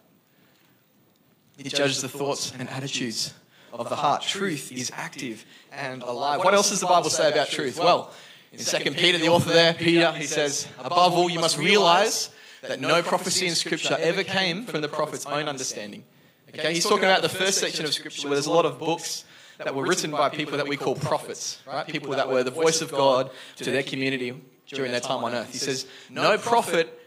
It 1.66 1.70
judges 1.70 2.02
the 2.02 2.10
thoughts 2.10 2.54
and 2.58 2.70
attitudes 2.70 3.34
of 3.72 3.90
the 3.90 3.96
heart. 3.96 4.22
Truth 4.22 4.72
is 4.72 4.92
active 4.94 5.46
and 5.72 6.04
alive. 6.04 6.44
What 6.44 6.54
else 6.54 6.70
does 6.70 6.82
the 6.82 6.88
Bible 6.88 7.10
say 7.10 7.30
about 7.30 7.50
truth? 7.50 7.80
Well, 7.80 8.12
in 8.52 8.60
2 8.60 8.92
Peter, 8.92 9.18
the 9.18 9.30
author 9.30 9.52
there, 9.52 9.74
Peter, 9.74 10.12
he 10.12 10.26
says, 10.26 10.68
Above 10.80 11.14
all, 11.14 11.30
you 11.30 11.40
must 11.40 11.58
realize 11.58 12.30
that 12.62 12.80
no 12.80 13.02
prophecy 13.02 13.48
in 13.48 13.56
Scripture 13.56 13.98
ever 14.00 14.24
came 14.24 14.66
from 14.66 14.82
the 14.82 14.90
prophet's 14.90 15.26
own 15.26 15.48
understanding. 15.48 16.04
Okay, 16.50 16.74
he's 16.74 16.84
talking 16.84 17.06
about 17.06 17.22
the 17.22 17.30
first 17.30 17.60
section 17.60 17.86
of 17.86 17.94
Scripture 17.94 18.28
where 18.28 18.36
there's 18.36 18.48
a 18.48 18.52
lot 18.52 18.66
of 18.66 18.78
books 18.78 19.24
that 19.58 19.74
were 19.74 19.86
written 19.86 20.12
by 20.12 20.30
people 20.30 20.58
that 20.58 20.68
we 20.68 20.76
call 20.76 20.96
prophets, 20.96 21.62
right? 21.66 21.88
People 21.88 22.12
that 22.12 22.28
were 22.28 22.44
the 22.44 22.52
voice 22.52 22.82
of 22.82 22.92
God 22.92 23.30
to 23.58 23.72
their 23.72 23.84
community 23.84 24.34
during 24.68 24.92
their 24.92 25.02
time 25.02 25.24
on 25.24 25.34
earth. 25.34 25.52
He 25.52 25.58
says, 25.58 25.86
No 26.10 26.38
prophet 26.38 27.01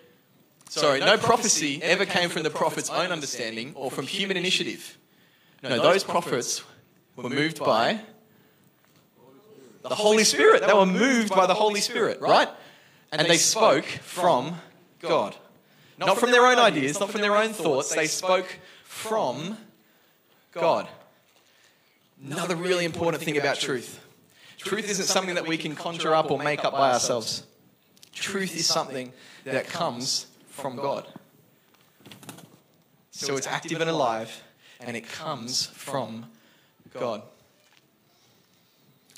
sorry, 0.69 1.01
no 1.01 1.17
prophecy 1.17 1.81
ever 1.83 2.07
came 2.07 2.29
from 2.29 2.43
the 2.43 2.51
prophet's 2.51 2.91
own 2.91 3.11
understanding 3.11 3.73
or 3.75 3.91
from 3.91 4.07
human 4.07 4.37
initiative. 4.37 4.99
No, 5.63 5.81
those 5.81 6.05
prophets 6.05 6.63
were 7.17 7.29
moved 7.29 7.59
by 7.59 8.01
the 9.83 9.95
Holy 9.95 10.25
Spirit. 10.25 10.67
They 10.67 10.73
were 10.73 10.87
moved 10.87 11.31
by 11.31 11.47
the 11.47 11.55
Holy 11.55 11.81
Spirit, 11.81 12.21
right? 12.21 12.49
And 13.13 13.27
they 13.27 13.37
spoke 13.37 13.85
from 13.85 14.57
God. 15.01 15.37
Not 15.99 16.19
from 16.19 16.33
their 16.33 16.47
own 16.47 16.59
ideas, 16.59 16.99
not 16.99 17.11
from 17.11 17.21
their 17.21 17.37
own 17.37 17.53
thoughts. 17.53 17.95
They 17.95 18.07
spoke 18.07 18.59
from 18.85 19.57
God. 20.53 20.89
Another 22.25 22.57
really 22.57 22.85
important 22.85 23.23
thing 23.23 23.37
about 23.37 23.59
truth 23.59 24.01
truth 24.59 24.89
isn't 24.89 25.07
something 25.07 25.35
that 25.35 25.47
we 25.47 25.59
can 25.59 25.75
conjure 25.75 26.15
up 26.15 26.31
or 26.31 26.39
make 26.39 26.65
up 26.65 26.73
by 26.73 26.93
ourselves. 26.93 27.45
Truth 28.15 28.57
is 28.57 28.67
something 28.67 29.13
that 29.45 29.67
comes 29.67 30.27
from 30.55 30.77
God. 30.77 31.07
So 33.11 33.37
it's 33.37 33.47
active 33.47 33.81
and 33.81 33.91
alive, 33.91 34.43
and 34.81 34.97
it 34.97 35.07
comes 35.09 35.67
from 35.67 36.27
God. 36.93 37.23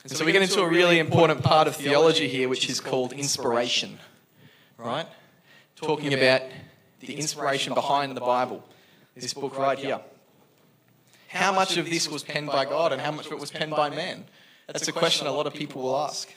And 0.03 0.13
so 0.13 0.25
we 0.25 0.33
get 0.33 0.43
into 0.43 0.61
a 0.61 0.69
really 0.69 0.99
important 0.99 1.43
part 1.43 1.69
of 1.69 1.77
theology 1.77 2.27
here, 2.27 2.49
which 2.49 2.71
is 2.71 2.81
called 2.81 3.13
inspiration. 3.13 3.99
Right? 4.79 5.07
Talking 5.77 6.15
about 6.15 6.43
the 7.01 7.15
inspiration 7.15 7.75
behind 7.75 8.17
the 8.17 8.21
Bible, 8.21 8.67
this 9.15 9.35
book 9.35 9.59
right 9.59 9.79
here. 9.79 10.01
How 11.29 11.53
much 11.53 11.77
of 11.77 11.91
this 11.91 12.09
was 12.09 12.23
penned 12.23 12.47
by 12.47 12.65
God 12.65 12.93
and 12.93 13.01
how 13.01 13.11
much 13.11 13.27
of 13.27 13.33
it 13.33 13.39
was 13.39 13.51
penned 13.51 13.73
by 13.73 13.91
man? 13.91 14.25
That's 14.69 14.89
a 14.89 14.93
question 14.93 15.27
a 15.27 15.33
lot 15.33 15.47
of 15.47 15.55
people 15.55 15.83
will 15.83 15.99
ask. 15.99 16.33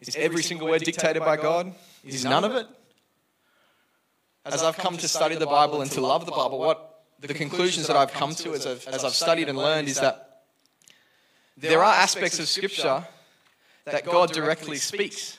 Is 0.00 0.16
every 0.16 0.42
single 0.42 0.68
word 0.68 0.82
dictated 0.82 1.22
by 1.22 1.36
God? 1.36 1.74
Is 2.04 2.24
none 2.24 2.44
of 2.44 2.54
it? 2.54 2.66
As 4.44 4.62
I've 4.62 4.76
come 4.76 4.96
to 4.96 5.08
study 5.08 5.36
the 5.36 5.46
Bible 5.46 5.82
and 5.82 5.90
to 5.92 6.00
love 6.00 6.24
the 6.24 6.32
Bible, 6.32 6.58
what 6.58 7.02
the 7.20 7.34
conclusions 7.34 7.86
that 7.86 7.96
I've 7.96 8.12
come 8.12 8.34
to 8.36 8.54
as 8.54 8.66
I've, 8.66 8.86
as 8.88 9.04
I've 9.04 9.14
studied 9.14 9.48
and 9.48 9.58
learned 9.58 9.88
is 9.88 10.00
that 10.00 10.42
there 11.56 11.82
are 11.84 11.92
aspects 11.92 12.38
of 12.38 12.48
Scripture 12.48 13.06
that 13.84 14.04
God 14.04 14.32
directly 14.32 14.76
speaks. 14.76 15.38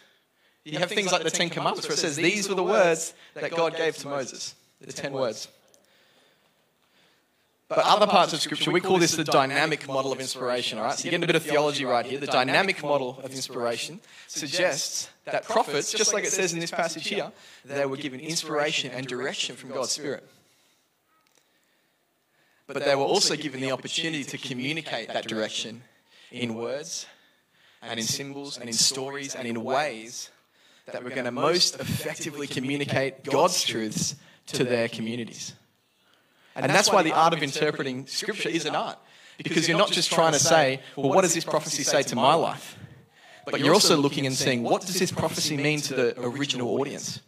You 0.64 0.78
have 0.78 0.90
things 0.90 1.12
like 1.12 1.24
the 1.24 1.32
Ten 1.32 1.50
Commandments 1.50 1.88
where 1.88 1.96
it 1.96 2.00
says, 2.00 2.16
These 2.16 2.48
were 2.48 2.56
the 2.56 2.64
words 2.64 3.14
that 3.34 3.52
God 3.52 3.76
gave 3.76 3.98
to 3.98 4.08
Moses, 4.08 4.54
the 4.80 4.94
ten 4.94 5.14
words. 5.14 5.48
But 7.74 7.86
other 7.86 8.06
parts 8.06 8.34
of 8.34 8.42
Scripture, 8.42 8.70
we 8.70 8.82
call 8.82 8.98
this 8.98 9.16
the 9.16 9.24
dynamic 9.24 9.88
model 9.88 10.12
of 10.12 10.20
inspiration, 10.20 10.78
all 10.78 10.84
right? 10.84 11.00
So 11.00 11.06
you're 11.06 11.12
getting 11.12 11.24
a 11.24 11.28
bit 11.28 11.38
of 11.38 11.44
theology 11.44 11.86
right 11.86 12.06
here. 12.06 12.20
The 12.20 12.28
dynamic 12.28 12.84
model 12.84 13.18
of 13.24 13.32
inspiration 13.32 14.02
suggests 14.28 15.10
that 15.24 15.46
prophets, 15.46 15.94
just 15.94 16.14
like 16.14 16.26
it 16.26 16.34
says 16.34 16.52
in 16.52 16.60
this 16.60 16.70
passage 16.70 17.08
here, 17.08 17.32
they 17.64 17.86
were 17.86 17.96
given 17.96 18.20
inspiration 18.20 18.92
and 18.92 19.08
direction 19.08 19.56
from 19.56 19.70
God's 19.70 19.92
Spirit. 19.92 20.28
But 22.68 22.84
they 22.84 22.94
were 22.94 23.06
also 23.06 23.38
given 23.38 23.62
the 23.62 23.72
opportunity 23.72 24.26
to 24.26 24.38
communicate 24.38 25.08
that 25.08 25.30
direction 25.30 25.84
in 26.30 26.56
words 26.56 27.06
and 27.82 27.98
in 27.98 28.06
symbols 28.06 28.58
and 28.58 28.68
in 28.68 28.74
stories 28.74 29.34
and 29.34 29.48
in 29.48 29.64
ways 29.64 30.30
that 30.92 31.06
were 31.06 31.10
going 31.10 31.24
to 31.24 31.32
most 31.32 31.80
effectively 31.80 32.48
communicate 32.48 33.24
God's 33.24 33.64
truths 33.64 34.18
to 34.48 34.66
their 34.66 34.90
communities. 34.90 35.54
And, 36.56 36.66
and 36.66 36.70
that's, 36.70 36.88
that's 36.88 36.94
why 36.94 37.04
the 37.04 37.14
art 37.14 37.34
of 37.34 37.42
interpreting 37.42 38.08
Scripture 38.08 38.50
is 38.50 38.66
an 38.66 38.76
art. 38.76 38.98
Because 39.38 39.68
you're 39.68 39.78
not 39.78 39.92
just 39.92 40.12
trying 40.12 40.34
to 40.34 40.40
say, 40.40 40.82
well, 40.96 41.10
what 41.10 41.22
does 41.22 41.34
this 41.34 41.46
prophecy 41.46 41.84
say 41.84 42.04
to 42.04 42.16
my 42.16 42.34
life? 42.34 42.78
But 43.46 43.60
you're 43.60 43.74
also 43.74 43.98
looking 43.98 44.26
and 44.26 44.36
saying, 44.36 44.64
what 44.64 44.82
does 44.86 45.00
this 45.00 45.12
prophecy 45.12 45.58
mean 45.58 45.82
to 45.82 45.96
the 45.96 46.22
original 46.22 46.70
audience? 46.80 47.22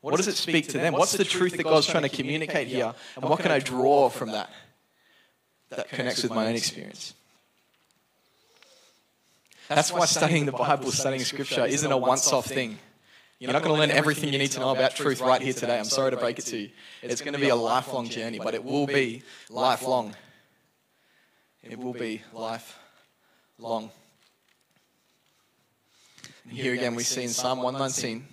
What 0.00 0.16
does 0.16 0.28
it 0.28 0.36
speak 0.36 0.68
to 0.68 0.78
them? 0.78 0.92
What's 0.92 1.12
the 1.12 1.24
truth 1.24 1.56
that 1.56 1.64
God's 1.64 1.86
trying 1.86 2.02
to 2.02 2.08
communicate 2.08 2.68
here? 2.68 2.94
And 3.16 3.24
what 3.24 3.40
can 3.40 3.50
I 3.50 3.58
draw 3.58 4.08
from 4.08 4.32
that 4.32 4.50
that 5.70 5.88
connects 5.88 6.22
with 6.22 6.32
my 6.32 6.46
own 6.46 6.54
experience? 6.54 7.14
That's 9.68 9.92
why 9.92 10.04
studying 10.04 10.44
the 10.44 10.52
Bible, 10.52 10.90
studying 10.90 11.24
Scripture, 11.24 11.64
isn't 11.64 11.90
a 11.90 11.96
once 11.96 12.32
off 12.32 12.46
thing. 12.46 12.78
You're 13.44 13.52
not 13.52 13.62
going 13.62 13.74
to 13.74 13.78
learn 13.78 13.90
everything 13.90 14.32
you 14.32 14.38
need 14.38 14.52
to 14.52 14.60
know 14.60 14.70
about 14.70 14.96
truth 14.96 15.20
right 15.20 15.42
here 15.42 15.52
today. 15.52 15.78
I'm 15.78 15.84
sorry 15.84 16.10
to 16.12 16.16
break 16.16 16.38
it 16.38 16.46
to 16.46 16.56
you. 16.56 16.70
It's 17.02 17.20
going 17.20 17.34
to 17.34 17.38
be 17.38 17.50
a 17.50 17.54
lifelong 17.54 18.08
journey, 18.08 18.38
but 18.42 18.54
it 18.54 18.64
will 18.64 18.86
be 18.86 19.22
lifelong. 19.50 20.16
It 21.62 21.78
will 21.78 21.92
be 21.92 22.22
lifelong. 22.32 23.90
And 26.44 26.52
here 26.54 26.72
again, 26.72 26.94
we 26.94 27.02
see 27.02 27.24
in 27.24 27.28
Psalm 27.28 27.58
119, 27.58 28.26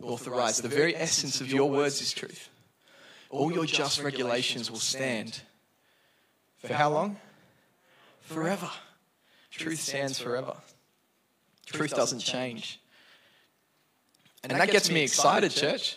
the 0.00 0.06
author 0.06 0.30
writes, 0.30 0.62
The 0.62 0.68
very 0.68 0.96
essence 0.96 1.42
of 1.42 1.52
your 1.52 1.68
words 1.68 2.00
is 2.00 2.14
truth. 2.14 2.48
All 3.28 3.52
your 3.52 3.66
just 3.66 4.02
regulations 4.02 4.70
will 4.70 4.78
stand. 4.78 5.42
For 6.66 6.72
how 6.72 6.88
long? 6.88 7.18
Forever. 8.22 8.70
Truth 9.50 9.80
stands 9.80 10.18
forever. 10.18 10.56
Truth 11.66 11.94
doesn't 11.94 12.20
change. 12.20 12.80
And, 14.48 14.60
that, 14.60 14.70
gets 14.70 14.90
me 14.90 15.02
excited, 15.02 15.50
church. 15.50 15.96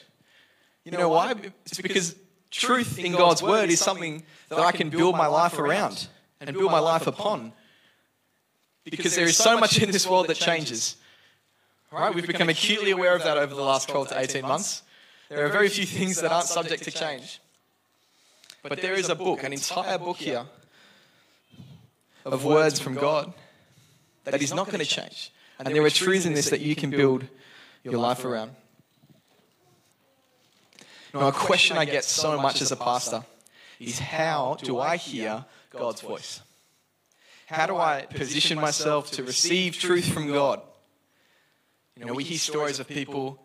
You 0.83 0.91
know 0.91 1.09
why? 1.09 1.35
It's 1.65 1.79
because 1.79 2.15
truth 2.49 2.97
in 2.97 3.11
God's 3.11 3.43
word 3.43 3.69
is 3.69 3.79
something 3.79 4.23
that 4.49 4.59
I 4.59 4.71
can 4.71 4.89
build 4.89 5.15
my 5.15 5.27
life 5.27 5.59
around 5.59 6.07
and 6.41 6.55
build 6.55 6.71
my 6.71 6.79
life 6.79 7.05
upon. 7.05 7.53
Because 8.85 9.15
there 9.15 9.25
is 9.25 9.37
so 9.37 9.59
much 9.59 9.79
in 9.79 9.91
this 9.91 10.07
world 10.07 10.27
that 10.27 10.37
changes. 10.37 10.95
Right? 11.91 12.13
We've 12.13 12.25
become 12.25 12.49
acutely 12.49 12.91
aware 12.91 13.15
of 13.15 13.23
that 13.23 13.37
over 13.37 13.53
the 13.53 13.61
last 13.61 13.89
12 13.89 14.09
to 14.09 14.19
18 14.19 14.41
months. 14.41 14.81
There 15.29 15.45
are 15.45 15.49
very 15.49 15.69
few 15.69 15.85
things 15.85 16.19
that 16.21 16.31
aren't 16.31 16.47
subject 16.47 16.83
to 16.83 16.91
change. 16.91 17.39
But 18.63 18.81
there 18.81 18.93
is 18.93 19.09
a 19.09 19.15
book, 19.15 19.43
an 19.43 19.53
entire 19.53 19.99
book 19.99 20.17
here, 20.17 20.45
of 22.25 22.43
words 22.43 22.79
from 22.79 22.95
God 22.95 23.33
that 24.23 24.41
is 24.41 24.53
not 24.53 24.67
going 24.67 24.79
to 24.79 24.85
change. 24.85 25.31
And 25.59 25.67
there 25.67 25.83
are 25.83 25.89
truths 25.89 26.25
in 26.25 26.33
this 26.33 26.49
that 26.49 26.61
you 26.61 26.75
can 26.75 26.89
build 26.89 27.27
your 27.83 27.97
life 27.97 28.25
around. 28.25 28.51
Now, 31.13 31.27
a 31.27 31.31
question 31.31 31.77
I 31.77 31.85
get 31.85 32.03
so 32.03 32.39
much 32.39 32.61
as 32.61 32.71
a 32.71 32.75
pastor 32.75 33.23
is 33.79 33.99
how 33.99 34.57
do 34.61 34.79
I 34.79 34.97
hear 34.97 35.45
God's 35.71 36.01
voice? 36.01 36.41
How 37.47 37.65
do 37.65 37.77
I 37.77 38.05
position 38.09 38.59
myself 38.59 39.09
to 39.11 39.23
receive 39.23 39.77
truth 39.77 40.07
from 40.11 40.27
God? 40.27 40.61
You 41.95 42.05
know, 42.05 42.13
we 42.13 42.23
hear 42.23 42.37
stories 42.37 42.79
of 42.79 42.87
people 42.87 43.43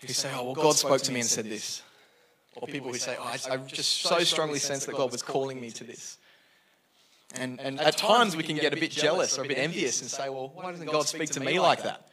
who 0.00 0.08
say, 0.08 0.30
oh, 0.34 0.44
well, 0.46 0.54
God 0.54 0.74
spoke 0.74 1.02
to 1.02 1.12
me 1.12 1.20
and 1.20 1.28
said 1.28 1.44
this. 1.44 1.82
Or 2.56 2.66
people 2.66 2.90
who 2.90 2.98
say, 2.98 3.16
oh, 3.18 3.24
I, 3.24 3.54
I 3.54 3.56
just 3.58 4.02
so 4.02 4.18
strongly 4.24 4.58
sense 4.58 4.84
that 4.86 4.96
God 4.96 5.12
was 5.12 5.22
calling 5.22 5.60
me 5.60 5.70
to 5.70 5.84
this. 5.84 6.18
And, 7.34 7.60
and 7.60 7.80
at 7.80 7.96
times 7.96 8.36
we 8.36 8.42
can 8.42 8.56
get 8.56 8.74
a 8.74 8.76
bit 8.76 8.90
jealous 8.90 9.38
or 9.38 9.44
a 9.44 9.48
bit 9.48 9.56
envious 9.56 10.02
and 10.02 10.10
say, 10.10 10.28
well, 10.28 10.50
why 10.54 10.70
doesn't 10.70 10.90
God 10.90 11.06
speak 11.06 11.30
to 11.30 11.40
me 11.40 11.60
like 11.60 11.82
that? 11.84 12.08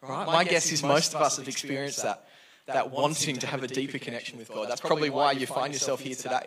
Right? 0.00 0.26
My 0.26 0.44
guess 0.44 0.70
is 0.70 0.82
most 0.82 1.14
of 1.14 1.20
us 1.20 1.38
have 1.38 1.48
experienced 1.48 2.02
that, 2.02 2.28
that 2.66 2.90
wanting 2.90 3.36
to 3.36 3.46
have 3.46 3.62
a 3.62 3.68
deeper 3.68 3.98
connection 3.98 4.38
with 4.38 4.48
God. 4.48 4.68
That's 4.68 4.80
probably 4.80 5.10
why 5.10 5.32
you 5.32 5.46
find 5.46 5.72
yourself 5.72 6.00
here 6.00 6.14
today. 6.14 6.46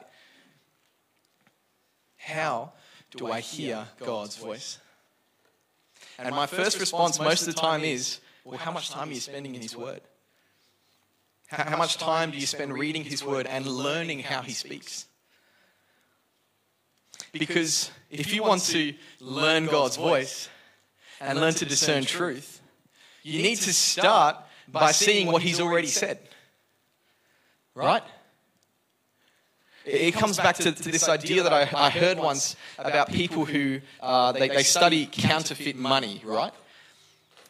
How 2.18 2.72
do 3.12 3.32
I 3.32 3.40
hear 3.40 3.86
God's 4.00 4.38
voice? 4.38 4.80
And 6.18 6.34
my 6.36 6.46
first 6.46 6.80
response 6.80 7.20
most 7.20 7.48
of 7.48 7.56
the 7.56 7.60
time 7.60 7.82
is, 7.82 8.20
well, 8.46 8.58
how 8.58 8.72
much 8.72 8.90
time 8.90 9.10
are 9.10 9.14
you 9.14 9.20
spending 9.20 9.56
in 9.56 9.62
His 9.62 9.76
Word? 9.76 10.02
How 11.48 11.78
much 11.78 11.98
time 11.98 12.32
do 12.32 12.38
you 12.38 12.48
spend 12.48 12.74
reading 12.74 13.04
His 13.04 13.26
Word 13.26 13.46
and 13.48 13.66
learning 13.66 14.20
how 14.20 14.42
He 14.42 14.54
speaks? 14.54 15.08
Because 17.34 17.92
if 18.10 18.34
you 18.34 18.44
want 18.44 18.62
to 18.64 18.94
learn 19.20 19.66
God's 19.66 19.98
voice 19.98 20.50
and 21.20 21.40
learn 21.40 21.54
to 21.56 21.66
discern 21.66 22.04
truth, 22.04 22.61
you 23.24 23.42
need 23.42 23.58
to 23.58 23.74
start 23.74 24.38
by 24.68 24.92
seeing 24.92 25.28
what 25.28 25.42
he's 25.42 25.60
already 25.60 25.88
said. 25.88 26.20
Right? 27.76 28.04
It 29.86 30.14
comes 30.14 30.38
back 30.38 30.58
to, 30.58 30.72
to 30.72 30.92
this 30.92 31.10
idea 31.10 31.44
that 31.44 31.54
I, 31.54 31.70
I, 31.76 31.90
heard 31.90 32.20
once 32.20 32.56
about 32.78 33.10
people 33.10 33.46
who 33.46 33.82
uh, 34.00 34.32
they, 34.32 34.48
they 34.48 34.64
study 34.64 35.10
counterfeit 35.12 35.76
money, 35.76 36.22
right? 36.24 36.54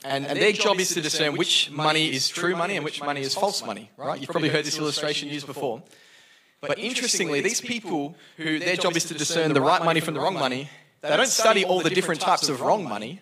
And, 0.06 0.26
and 0.26 0.40
their 0.40 0.54
job 0.54 0.80
is 0.80 0.94
to 0.94 1.02
discern 1.02 1.36
which 1.36 1.70
money 1.72 2.12
is 2.12 2.30
true 2.30 2.56
money 2.56 2.76
and 2.76 2.86
which 2.86 3.02
money 3.04 3.22
is 3.22 3.36
false 3.36 3.64
money, 3.66 3.92
right? 3.98 4.20
You've 4.20 4.30
probably 4.30 4.50
heard 4.50 4.66
this 4.66 4.78
illustration 4.78 5.30
used 5.30 5.46
before. 5.46 5.84
But 6.62 6.80
interestingly, 6.80 7.42
these 7.42 7.60
people 7.60 8.16
who 8.38 8.60
their 8.60 8.76
job 8.76 8.96
is 8.96 9.06
to 9.06 9.14
discern 9.14 9.54
the 9.54 9.62
right 9.62 9.84
money 9.84 10.00
from 10.00 10.14
the 10.14 10.22
wrong 10.22 10.36
money, 10.36 10.70
they 11.02 11.18
don't 11.18 11.28
study 11.28 11.66
all 11.66 11.82
the 11.82 11.90
different 11.90 12.22
types 12.22 12.50
of 12.50 12.62
wrong 12.62 12.84
money. 12.88 13.22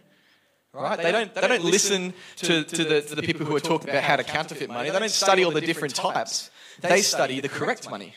Right? 0.72 1.02
They 1.02 1.12
don't, 1.12 1.34
they 1.34 1.48
don't 1.48 1.64
listen 1.64 2.14
to, 2.38 2.64
to, 2.64 2.84
the, 2.84 3.02
to 3.02 3.16
the 3.16 3.24
people 3.24 3.46
who 3.46 3.56
are 3.56 3.60
talking 3.60 3.90
about 3.90 4.04
how 4.04 4.18
to 4.18 4.24
counterfeit 4.24 4.70
money. 4.70 4.92
They 4.92 5.00
don't 5.00 5.10
study 5.10 5.44
all 5.44 5.52
the 5.52 5.62
different 5.62 5.96
types. 5.96 6.52
They 6.82 7.02
study 7.02 7.40
the 7.40 7.50
correct 7.50 7.90
money. 7.90 8.14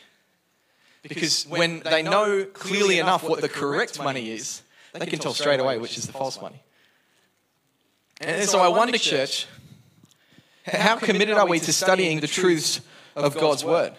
Because 1.01 1.45
when 1.45 1.81
they 1.81 2.01
know 2.01 2.45
clearly 2.45 2.99
enough 2.99 3.23
what 3.23 3.41
the 3.41 3.49
correct 3.49 4.01
money 4.01 4.31
is, 4.31 4.61
they 4.93 5.05
can 5.05 5.19
tell 5.19 5.33
straight 5.33 5.59
away 5.59 5.77
which 5.77 5.97
is 5.97 6.05
the 6.05 6.13
false 6.13 6.39
money. 6.41 6.61
And 8.21 8.47
so 8.47 8.59
I 8.59 8.67
wonder, 8.67 8.97
church, 8.97 9.47
how 10.65 10.95
committed 10.97 11.35
are 11.35 11.47
we 11.47 11.59
to 11.59 11.73
studying 11.73 12.19
the 12.19 12.27
truths 12.27 12.81
of 13.15 13.35
God's 13.35 13.65
Word? 13.65 13.93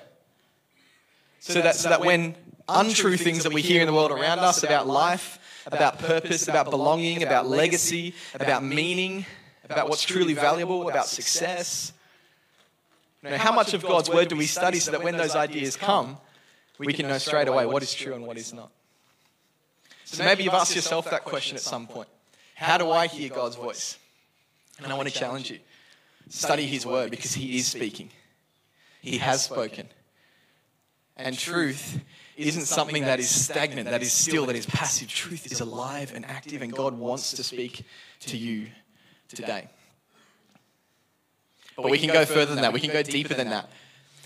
So 1.41 1.61
that, 1.61 1.75
so 1.75 1.91
that 1.91 2.01
when 2.01 2.37
untrue 2.69 3.19
things 3.19 3.43
that 3.43 3.53
we 3.53 3.61
hear 3.61 3.83
in 3.83 3.87
the 3.87 3.93
world 3.93 4.13
around 4.13 4.39
us 4.39 4.63
about 4.63 4.87
life, 4.87 5.39
about 5.67 5.99
purpose, 5.99 6.49
about 6.49 6.71
belonging, 6.71 7.23
about 7.23 7.47
legacy, 7.47 8.15
about 8.35 8.63
meaning, 8.63 9.27
about 9.65 9.89
what's 9.89 10.03
truly 10.03 10.35
valuable, 10.35 10.89
about 10.89 11.07
success. 11.07 11.93
You 13.23 13.31
know, 13.31 13.39
how 13.39 13.53
much 13.53 13.73
of 13.73 13.83
God's 13.83 14.11
word 14.11 14.29
do 14.29 14.37
we 14.37 14.47
study 14.47 14.79
so 14.79 14.91
that 14.91 15.03
when 15.03 15.17
those 15.17 15.35
ideas 15.35 15.77
come, 15.77 16.19
we 16.79 16.93
can 16.93 17.09
know 17.09 17.19
straight 17.19 17.49
away 17.49 17.67
what 17.67 17.83
is 17.83 17.95
true 17.95 18.15
and 18.15 18.27
what 18.27 18.37
is 18.37 18.53
not? 18.53 18.71
So 20.05 20.23
maybe 20.23 20.45
you've 20.45 20.55
asked 20.55 20.77
yourself 20.77 21.11
that 21.11 21.25
question 21.25 21.57
at 21.57 21.63
some 21.63 21.87
point. 21.87 22.09
How 22.55 22.79
do 22.79 22.91
I 22.91 23.07
hear 23.07 23.31
God's 23.31 23.57
voice? 23.57 23.99
And 24.83 24.93
I 24.93 24.97
want 24.97 25.09
to 25.09 25.15
challenge 25.15 25.51
you. 25.51 25.59
Study 26.29 26.67
His 26.67 26.87
word 26.87 27.11
because 27.11 27.35
He 27.35 27.57
is 27.57 27.67
speaking. 27.67 28.11
He 29.01 29.19
has 29.19 29.45
spoken. 29.45 29.89
And 31.17 31.39
truth 31.39 32.01
isn't 32.37 32.65
something 32.65 33.05
that 33.05 33.21
is 33.21 33.31
stagnant, 33.31 33.89
that 33.89 34.03
is 34.03 34.13
still, 34.13 34.47
that 34.47 34.57
is 34.57 34.67
passive. 34.67 35.09
Truth 35.09 35.51
is 35.53 35.61
alive 35.61 36.13
and 36.15 36.25
active, 36.25 36.63
and 36.63 36.73
God 36.73 36.99
wants 36.99 37.33
to 37.33 37.45
speak 37.45 37.85
to 38.21 38.37
you 38.37 38.67
today. 39.29 39.69
But 41.77 41.91
we 41.91 41.99
can 41.99 42.13
go 42.13 42.25
further 42.25 42.55
than 42.55 42.63
that. 42.63 42.73
We 42.73 42.81
can 42.81 42.93
go 42.93 43.03
deeper 43.03 43.35
than 43.35 43.51
that. 43.51 43.71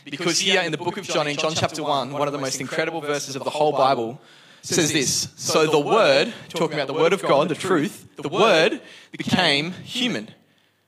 Because 0.05 0.39
here 0.39 0.63
in 0.63 0.73
the 0.73 0.79
book 0.79 0.97
of 0.97 1.07
John, 1.07 1.27
in 1.27 1.37
John 1.37 1.53
chapter 1.55 1.83
1, 1.83 2.13
one 2.13 2.27
of 2.27 2.33
the 2.33 2.39
most 2.39 2.61
incredible 2.61 3.01
verses 3.01 3.37
of 3.37 3.45
the 3.45 3.51
whole 3.51 3.73
Bible 3.73 4.21
says 4.63 4.93
this 4.93 5.29
So 5.37 5.67
the 5.67 5.79
Word, 5.79 6.33
talking 6.49 6.75
about 6.75 6.87
the 6.87 6.95
Word 6.95 7.13
of 7.13 7.23
God, 7.23 7.49
the 7.49 7.55
truth, 7.55 8.09
the 8.17 8.29
Word 8.29 8.81
became 9.13 9.73
human 9.73 10.31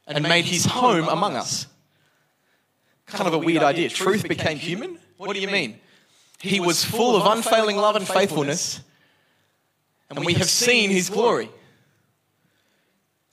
and 0.07 0.23
made 0.23 0.47
his 0.47 0.65
home 0.65 1.09
among 1.09 1.37
us. 1.37 1.67
Kind 3.07 3.29
of 3.29 3.35
a 3.35 3.39
weird 3.39 3.63
idea. 3.63 3.89
Truth 3.89 4.29
became 4.29 4.57
human? 4.57 4.99
What 5.17 5.35
do 5.35 5.41
you 5.41 5.49
mean? 5.49 5.79
He 6.41 6.59
was 6.61 6.85
full 6.85 7.17
of 7.17 7.27
unfailing 7.27 7.77
love 7.77 7.97
and 7.97 8.07
faithfulness, 8.07 8.81
and 10.09 10.25
we 10.25 10.35
have 10.35 10.49
seen 10.49 10.91
his 10.91 11.11
glory. 11.11 11.51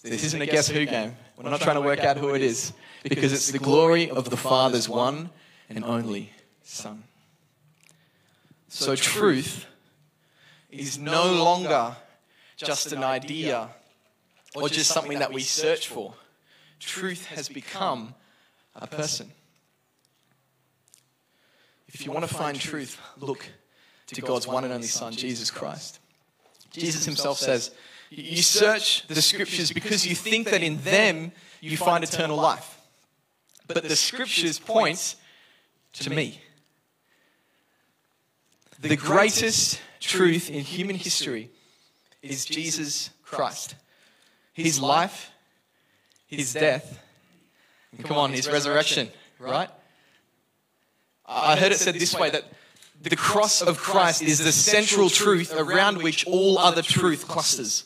This 0.04 0.24
isn't 0.26 0.42
a 0.42 0.46
guess 0.46 0.68
who 0.68 0.86
game. 0.86 1.16
We're 1.38 1.50
not 1.50 1.62
trying 1.62 1.76
to 1.76 1.82
work 1.82 2.00
out 2.00 2.18
who 2.18 2.34
it 2.34 2.42
is 2.42 2.74
because 3.04 3.34
it's 3.34 3.52
the 3.52 3.60
glory 3.60 4.10
of 4.10 4.30
the 4.30 4.38
Father's 4.38 4.90
one 4.90 5.30
and 5.70 5.84
only 5.84 6.32
Son. 6.64 7.04
So, 8.68 8.96
truth 8.96 9.66
is 10.70 10.98
no 10.98 11.34
longer 11.34 11.96
just 12.58 12.92
an 12.92 13.04
idea 13.04 13.70
or 14.56 14.68
just 14.68 14.92
something 14.92 15.20
that 15.20 15.32
we 15.32 15.42
search 15.42 15.88
for. 15.88 16.14
Truth 16.80 17.28
has 17.28 17.48
become 17.48 18.14
a 18.76 18.88
person. 18.88 19.32
If 21.90 22.06
you 22.06 22.12
want 22.12 22.28
to 22.28 22.34
find 22.34 22.60
truth, 22.60 23.00
look 23.18 23.46
to 24.08 24.22
God's 24.22 24.48
one 24.48 24.64
and 24.64 24.74
only 24.74 24.88
Son, 24.88 25.14
Jesus 25.14 25.52
Christ. 25.52 26.00
Jesus 26.72 27.06
himself 27.06 27.38
says, 27.38 27.72
You 28.10 28.42
search 28.42 29.08
the 29.08 29.22
scriptures 29.22 29.72
because 29.72 30.06
you 30.06 30.16
think 30.16 30.50
that 30.50 30.62
in 30.62 30.82
them 30.82 31.32
you 31.62 31.78
find 31.78 32.04
eternal 32.04 32.38
life. 32.38 32.82
But 33.68 33.84
the 33.84 33.96
scriptures 33.96 34.60
point 34.60 35.16
to 35.94 36.10
me. 36.10 36.42
The 38.80 38.96
greatest 38.96 39.82
truth 40.00 40.50
in 40.50 40.62
human 40.62 40.96
history 40.96 41.50
is 42.22 42.46
Jesus 42.46 43.10
Christ. 43.24 43.76
His 44.54 44.80
life, 44.80 45.32
his 46.28 46.54
death, 46.54 47.04
and 47.96 48.06
come 48.06 48.18
on, 48.18 48.32
his 48.32 48.48
resurrection, 48.48 49.10
right? 49.40 49.70
I 51.28 51.58
heard 51.58 51.72
it 51.72 51.80
said 51.80 51.96
this 51.96 52.16
way 52.16 52.30
that 52.30 52.46
the 53.02 53.16
cross 53.16 53.62
of 53.62 53.78
Christ 53.78 54.22
is 54.22 54.40
the 54.40 54.52
central 54.52 55.10
truth 55.10 55.54
around 55.54 56.02
which 56.02 56.26
all 56.26 56.58
other 56.58 56.82
truth 56.82 57.28
clusters. 57.28 57.86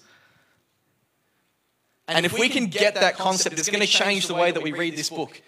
And 2.07 2.25
if 2.25 2.33
we 2.37 2.49
can 2.49 2.67
get 2.67 2.95
that 2.95 3.15
concept, 3.15 3.57
it's 3.57 3.69
going 3.69 3.81
to 3.81 3.87
change 3.87 4.27
the 4.27 4.33
way 4.33 4.51
that 4.51 4.61
we 4.61 4.73
read 4.73 4.95
this 4.95 5.09
book. 5.09 5.41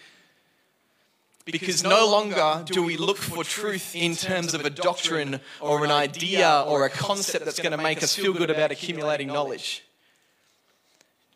Because 1.45 1.83
no 1.83 2.09
longer 2.09 2.63
do 2.65 2.83
we 2.83 2.95
look 2.95 3.17
for 3.17 3.43
truth 3.43 3.95
in 3.95 4.15
terms 4.15 4.53
of 4.53 4.63
a 4.63 4.69
doctrine 4.69 5.41
or 5.59 5.83
an 5.83 5.91
idea 5.91 6.63
or 6.65 6.85
a 6.85 6.89
concept 6.89 7.43
that's 7.43 7.59
going 7.59 7.77
to 7.77 7.83
make 7.83 8.01
us 8.01 8.15
feel 8.15 8.33
good 8.33 8.49
about 8.49 8.71
accumulating 8.71 9.27
knowledge. 9.27 9.83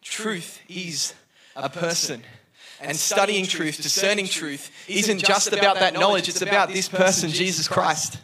Truth 0.02 0.62
is 0.70 1.14
a 1.58 1.70
person. 1.70 2.24
And 2.82 2.96
studying 2.96 3.46
truth, 3.46 3.82
discerning 3.82 4.28
truth, 4.28 4.72
isn't 4.88 5.24
just 5.24 5.52
about 5.52 5.80
that 5.80 5.94
knowledge, 5.94 6.30
it's 6.30 6.42
about 6.42 6.70
this 6.70 6.88
person, 6.88 7.30
Jesus 7.30 7.68
Christ. 7.68 8.20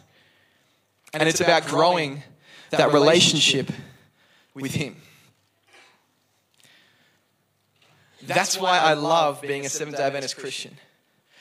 And 1.12 1.28
it's 1.28 1.40
about 1.40 1.66
growing 1.66 2.22
that 2.70 2.92
relationship 2.92 3.70
with 4.54 4.74
Him. 4.74 4.96
That's 8.22 8.58
why 8.58 8.78
I 8.78 8.94
love 8.94 9.42
being 9.42 9.66
a 9.66 9.68
Seventh 9.68 9.96
day 9.96 10.04
Adventist 10.04 10.36
Christian. 10.36 10.76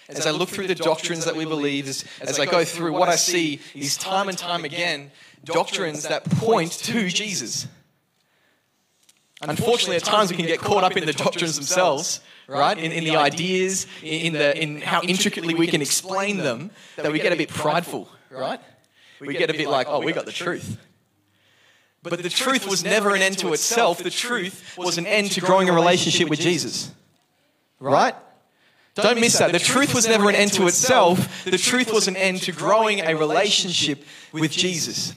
As 0.09 0.27
I 0.27 0.31
look 0.31 0.49
through 0.49 0.67
the 0.67 0.75
doctrines 0.75 1.25
that 1.25 1.35
we 1.35 1.45
believe, 1.45 1.87
as, 1.87 2.03
as 2.21 2.39
I 2.39 2.45
go 2.45 2.65
through, 2.65 2.91
what 2.93 3.09
I 3.09 3.15
see 3.15 3.61
is 3.73 3.95
time 3.95 4.27
and 4.27 4.37
time 4.37 4.65
again 4.65 5.11
doctrines 5.45 6.03
that 6.03 6.25
point 6.25 6.71
to 6.71 7.09
Jesus. 7.09 7.67
Unfortunately, 9.49 9.95
at 9.95 10.03
times 10.03 10.31
we 10.31 10.37
can 10.37 10.45
get 10.45 10.59
caught 10.59 10.83
up 10.83 10.95
in 10.97 11.05
the 11.05 11.13
doctrines 11.13 11.55
themselves, 11.55 12.21
right? 12.47 12.77
In, 12.77 12.91
in 12.91 13.03
the 13.03 13.17
ideas, 13.17 13.87
in, 14.01 14.33
the, 14.33 14.61
in 14.61 14.81
how 14.81 15.01
intricately 15.01 15.53
we 15.53 15.67
can 15.67 15.81
explain 15.81 16.37
them, 16.37 16.71
that 16.95 17.11
we 17.11 17.19
get 17.19 17.33
a 17.33 17.35
bit 17.35 17.49
prideful, 17.49 18.09
right? 18.31 18.59
We 19.19 19.33
get 19.33 19.49
a 19.49 19.53
bit 19.53 19.69
like, 19.69 19.87
oh, 19.89 20.01
we 20.01 20.11
got 20.13 20.25
the 20.25 20.31
truth. 20.31 20.77
But 22.03 22.21
the 22.21 22.29
truth 22.29 22.67
was 22.67 22.83
never 22.83 23.15
an 23.15 23.21
end 23.21 23.37
to 23.39 23.53
itself. 23.53 23.99
The 23.99 24.09
truth 24.09 24.75
was 24.77 24.97
an 24.97 25.05
end 25.05 25.31
to 25.31 25.41
growing 25.41 25.69
a 25.69 25.73
relationship 25.73 26.29
with 26.29 26.39
Jesus, 26.39 26.91
right? 27.79 28.15
Don't 28.95 29.19
miss 29.19 29.39
that. 29.39 29.51
The 29.51 29.59
truth 29.59 29.95
was 29.95 30.07
never 30.07 30.29
an 30.29 30.35
end 30.35 30.53
to 30.53 30.67
itself. 30.67 31.45
The 31.45 31.57
truth 31.57 31.91
was 31.91 32.07
an 32.07 32.15
end 32.15 32.43
to 32.43 32.51
growing 32.51 33.01
a 33.01 33.15
relationship 33.15 34.03
with 34.31 34.51
Jesus. 34.51 35.15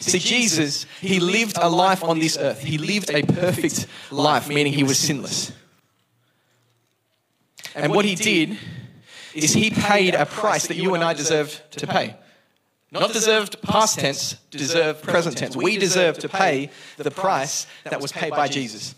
See, 0.00 0.18
Jesus, 0.18 0.86
he 1.00 1.20
lived 1.20 1.56
a 1.60 1.68
life 1.68 2.04
on 2.04 2.18
this 2.18 2.36
earth. 2.36 2.62
He 2.62 2.78
lived 2.78 3.10
a 3.10 3.22
perfect 3.22 3.86
life, 4.10 4.48
meaning 4.48 4.72
he 4.72 4.84
was 4.84 4.98
sinless. 4.98 5.52
And 7.74 7.92
what 7.92 8.04
he 8.04 8.14
did 8.14 8.58
is 9.34 9.52
he 9.52 9.70
paid 9.70 10.14
a 10.14 10.26
price 10.26 10.66
that 10.68 10.76
you 10.76 10.94
and 10.94 11.02
I 11.02 11.12
deserve 11.12 11.60
to 11.72 11.86
pay. 11.86 12.16
Not 12.92 13.12
deserved 13.12 13.60
past 13.62 13.98
tense, 13.98 14.34
deserved 14.50 15.02
present 15.02 15.36
tense. 15.36 15.56
We 15.56 15.78
deserve 15.78 16.18
to 16.18 16.28
pay 16.28 16.70
the 16.96 17.10
price 17.10 17.66
that 17.84 18.00
was 18.00 18.12
paid 18.12 18.30
by 18.30 18.46
Jesus. 18.46 18.94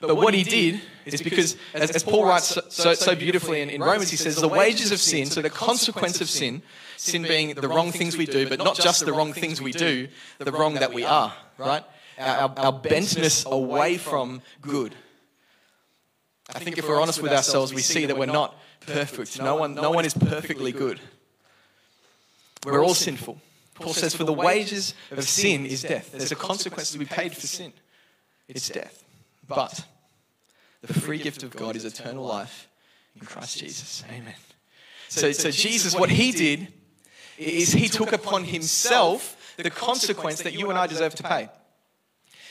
But 0.00 0.16
what 0.16 0.34
he 0.34 0.42
did 0.42 0.80
is 1.04 1.22
because, 1.22 1.56
as, 1.72 1.90
as 1.90 2.02
Paul 2.02 2.26
writes 2.26 2.58
so, 2.68 2.94
so 2.94 3.14
beautifully 3.14 3.60
in, 3.60 3.70
in 3.70 3.80
Romans, 3.80 4.10
he 4.10 4.16
says, 4.16 4.36
the 4.36 4.48
wages 4.48 4.92
of 4.92 5.00
sin, 5.00 5.26
so 5.26 5.42
the 5.42 5.50
consequence 5.50 6.20
of 6.20 6.28
sin, 6.28 6.62
sin 6.96 7.22
being 7.22 7.54
the 7.54 7.68
wrong 7.68 7.92
things 7.92 8.16
we 8.16 8.26
do, 8.26 8.48
but 8.48 8.58
not 8.58 8.76
just 8.76 9.04
the 9.04 9.12
wrong 9.12 9.32
things 9.32 9.60
we 9.60 9.72
do, 9.72 10.08
the 10.38 10.52
wrong 10.52 10.74
that 10.74 10.92
we 10.92 11.04
are, 11.04 11.32
right? 11.58 11.84
Our, 12.18 12.52
our 12.56 12.72
bentness 12.72 13.44
away 13.46 13.98
from 13.98 14.42
good. 14.60 14.94
I 16.54 16.58
think 16.58 16.78
if 16.78 16.88
we're 16.88 17.00
honest 17.00 17.22
with 17.22 17.32
ourselves, 17.32 17.72
we 17.72 17.80
see 17.80 18.06
that 18.06 18.16
we're 18.16 18.26
not 18.26 18.54
perfect. 18.80 19.40
No 19.40 19.56
one, 19.56 19.74
no 19.74 19.90
one 19.90 20.04
is 20.04 20.14
perfectly 20.14 20.72
good. 20.72 21.00
We're 22.64 22.82
all 22.82 22.94
sinful. 22.94 23.40
Paul 23.74 23.92
says, 23.92 24.14
For 24.14 24.24
the 24.24 24.32
wages 24.32 24.94
of 25.10 25.24
sin 25.24 25.66
is 25.66 25.82
death. 25.82 26.12
There's 26.12 26.32
a 26.32 26.36
consequence 26.36 26.92
to 26.92 26.98
be 26.98 27.04
paid 27.04 27.34
for 27.34 27.46
sin. 27.46 27.72
It's 28.48 28.68
death. 28.68 29.03
But 29.46 29.84
the 30.82 30.94
free 30.94 31.18
gift 31.18 31.42
of 31.42 31.54
God 31.54 31.76
is 31.76 31.84
eternal 31.84 32.24
life 32.24 32.68
in 33.18 33.26
Christ 33.26 33.58
Jesus. 33.58 34.04
Amen. 34.10 34.34
So, 35.08 35.32
so 35.32 35.50
Jesus, 35.50 35.94
what 35.94 36.10
he 36.10 36.32
did 36.32 36.68
is 37.38 37.72
he 37.72 37.88
took 37.88 38.12
upon 38.12 38.44
himself 38.44 39.54
the 39.56 39.70
consequence 39.70 40.42
that 40.42 40.54
you 40.54 40.70
and 40.70 40.78
I 40.78 40.86
deserve 40.86 41.14
to 41.16 41.22
pay. 41.22 41.48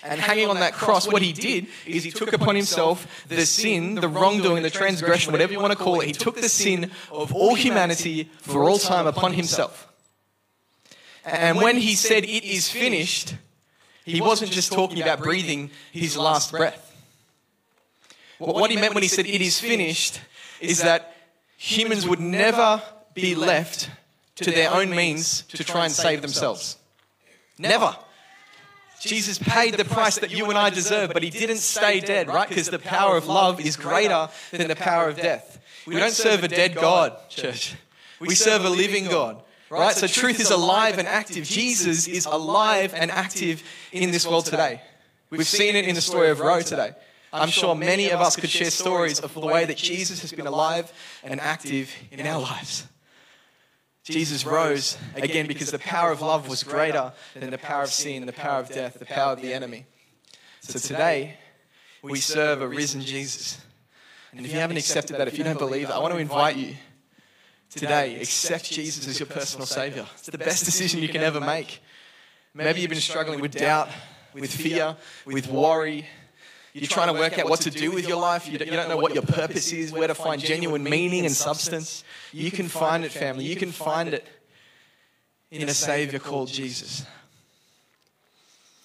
And 0.04 0.20
hanging 0.20 0.50
on 0.50 0.60
that 0.60 0.74
cross, 0.74 1.08
what 1.08 1.22
he 1.22 1.32
did 1.32 1.68
is 1.86 2.04
he 2.04 2.12
took 2.12 2.34
upon 2.34 2.56
himself 2.56 3.26
the 3.30 3.46
sin, 3.46 3.96
the 3.96 4.10
wrongdoing, 4.10 4.62
the 4.62 4.70
transgression, 4.70 5.32
whatever 5.32 5.54
you 5.54 5.62
want 5.62 5.72
to 5.72 5.78
call 5.78 6.02
it. 6.02 6.08
He 6.08 6.14
took 6.14 6.36
the 6.36 6.50
sin 6.50 6.92
of 7.10 7.34
all 7.34 7.56
humanity 7.56 8.30
for 8.42 8.70
all 8.70 8.78
time 8.78 9.08
upon 9.08 9.34
himself. 9.34 9.88
And 11.26 11.58
when 11.58 11.78
he 11.78 11.96
said, 11.96 12.26
It 12.26 12.44
is 12.44 12.70
finished, 12.70 13.36
he 14.06 14.22
wasn't 14.22 14.52
just 14.52 14.72
talking 14.72 15.02
about 15.02 15.20
breathing 15.20 15.72
his 15.92 16.18
last 16.18 16.52
breath. 16.52 16.92
What 18.40 18.72
he 18.72 18.78
meant 18.78 18.94
when 18.94 19.04
he 19.04 19.10
said, 19.10 19.26
It 19.26 19.42
is 19.42 19.60
finished, 19.60 20.20
is 20.60 20.82
that 20.82 21.16
humans 21.58 22.08
would 22.08 22.20
never 22.20 22.82
be 23.14 23.36
left 23.36 23.90
to 24.36 24.52
their 24.52 24.72
own 24.72 24.90
means 24.90 25.44
to 25.44 25.64
try 25.64 25.86
and 25.86 25.94
save 25.94 26.22
themselves. 26.22 26.78
Never. 27.58 27.96
Jesus 29.00 29.38
paid 29.38 29.76
the 29.76 29.86
price 29.86 30.18
that 30.20 30.32
you 30.32 30.46
and 30.46 30.58
I 30.58 30.70
deserve, 30.70 31.12
but 31.14 31.24
he 31.24 31.30
didn't 31.30 31.58
stay 31.58 32.00
dead, 32.00 32.28
right? 32.28 32.48
Because 32.48 32.70
the 32.70 32.80
power 32.80 33.18
of 33.18 33.28
love 33.28 33.60
is 33.60 33.76
greater 33.76 34.30
than 34.52 34.70
the 34.70 34.76
power 34.76 35.10
of 35.10 35.18
death. 35.18 35.60
We 35.86 35.98
don't 35.98 36.12
serve 36.12 36.44
a 36.44 36.48
dead 36.48 36.76
God, 36.76 37.18
church. 37.30 37.76
We 38.20 38.36
serve 38.36 38.64
a 38.64 38.70
living 38.70 39.06
God, 39.06 39.44
right? 39.74 39.96
So 39.96 40.08
truth 40.08 40.40
is 40.40 40.52
alive 40.52 40.98
and 40.98 41.08
active. 41.08 41.46
Jesus 41.46 42.08
is 42.08 42.26
alive 42.26 42.94
and 42.96 43.12
active 43.12 43.64
in 43.92 44.12
this 44.12 44.28
world 44.28 44.46
today. 44.46 44.82
We've 45.30 45.48
seen 45.48 45.76
it 45.76 45.86
in 45.86 45.96
the 45.96 46.02
story 46.02 46.30
of 46.30 46.40
Roe 46.40 46.62
today. 46.62 46.92
I'm 47.32 47.50
sure 47.50 47.74
many 47.74 48.12
of 48.12 48.22
us 48.22 48.36
could 48.36 48.50
share 48.50 48.70
stories 48.70 49.20
of 49.20 49.34
the 49.34 49.40
way 49.40 49.66
that 49.66 49.78
Jesus 49.78 50.22
has 50.22 50.32
been 50.32 50.46
alive 50.46 50.94
and 51.24 51.42
active 51.42 51.92
in 52.12 52.26
our 52.28 52.40
lives. 52.40 52.88
Jesus 54.04 54.46
rose 54.46 54.98
again 55.16 55.48
because 55.48 55.72
the 55.72 55.80
power 55.80 56.12
of 56.12 56.22
love 56.22 56.48
was 56.50 56.62
greater 56.62 57.14
than 57.34 57.50
the 57.50 57.58
power 57.58 57.84
of 57.84 57.90
sin, 57.90 58.26
the 58.26 58.34
power 58.34 58.60
of 58.60 58.70
death, 58.70 59.00
the 59.00 59.06
power 59.06 59.32
of 59.34 59.42
the 59.42 59.54
enemy. 59.54 59.86
So 60.60 60.78
today, 60.78 61.38
we 62.04 62.20
serve 62.20 62.62
a 62.62 62.68
risen 62.68 63.02
Jesus. 63.02 63.62
And 64.32 64.46
if 64.46 64.52
you 64.52 64.60
haven't 64.60 64.78
accepted 64.78 65.18
that, 65.18 65.28
if 65.28 65.38
you 65.38 65.44
don't 65.44 65.58
believe 65.58 65.88
that, 65.88 65.96
I 65.96 66.00
want 66.00 66.14
to 66.14 66.20
invite 66.20 66.58
you 66.58 66.76
today, 67.74 68.20
accept 68.22 68.72
Jesus 68.72 69.08
as 69.08 69.20
your 69.20 69.28
personal 69.28 69.66
Savior. 69.66 70.06
It's 70.14 70.28
the 70.28 70.38
best 70.38 70.66
decision 70.66 71.02
you 71.02 71.10
can 71.10 71.22
ever 71.22 71.40
make. 71.40 71.82
Maybe 72.54 72.82
you've 72.82 72.90
been 72.90 73.00
struggling 73.00 73.42
with 73.42 73.54
doubt, 73.54 73.90
with 74.34 74.54
fear, 74.54 74.96
with 75.26 75.48
worry. 75.48 76.06
You're 76.74 76.88
trying 76.88 77.14
to 77.14 77.20
work 77.20 77.38
out 77.38 77.50
what 77.50 77.62
to 77.62 77.72
do 77.72 77.92
with 77.92 78.08
your 78.08 78.20
life. 78.20 78.48
You 78.48 78.58
don't 78.58 78.90
know 78.90 78.98
what 78.98 79.14
your 79.14 79.24
purpose 79.24 79.72
is, 79.72 79.92
where 79.92 80.08
to 80.08 80.16
find 80.16 80.42
genuine 80.42 80.84
meaning 80.84 81.26
and 81.26 81.36
substance. 81.36 82.04
You 82.32 82.52
can 82.52 82.68
find 82.68 83.06
it, 83.06 83.12
family. 83.12 83.46
You 83.46 83.56
can 83.56 83.72
find 83.72 84.14
it 84.14 84.28
in 85.52 85.70
a 85.70 85.74
Savior 85.74 86.20
called 86.20 86.50
Jesus. 86.50 87.06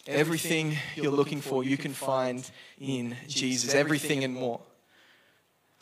Everything 0.07 0.77
you're 0.97 1.13
looking 1.13 1.41
for, 1.43 1.63
you 1.63 1.77
can 1.77 1.93
find 1.93 2.51
in 2.81 3.17
Jesus. 3.27 3.75
Everything 3.75 4.25
and 4.25 4.35
more. 4.35 4.61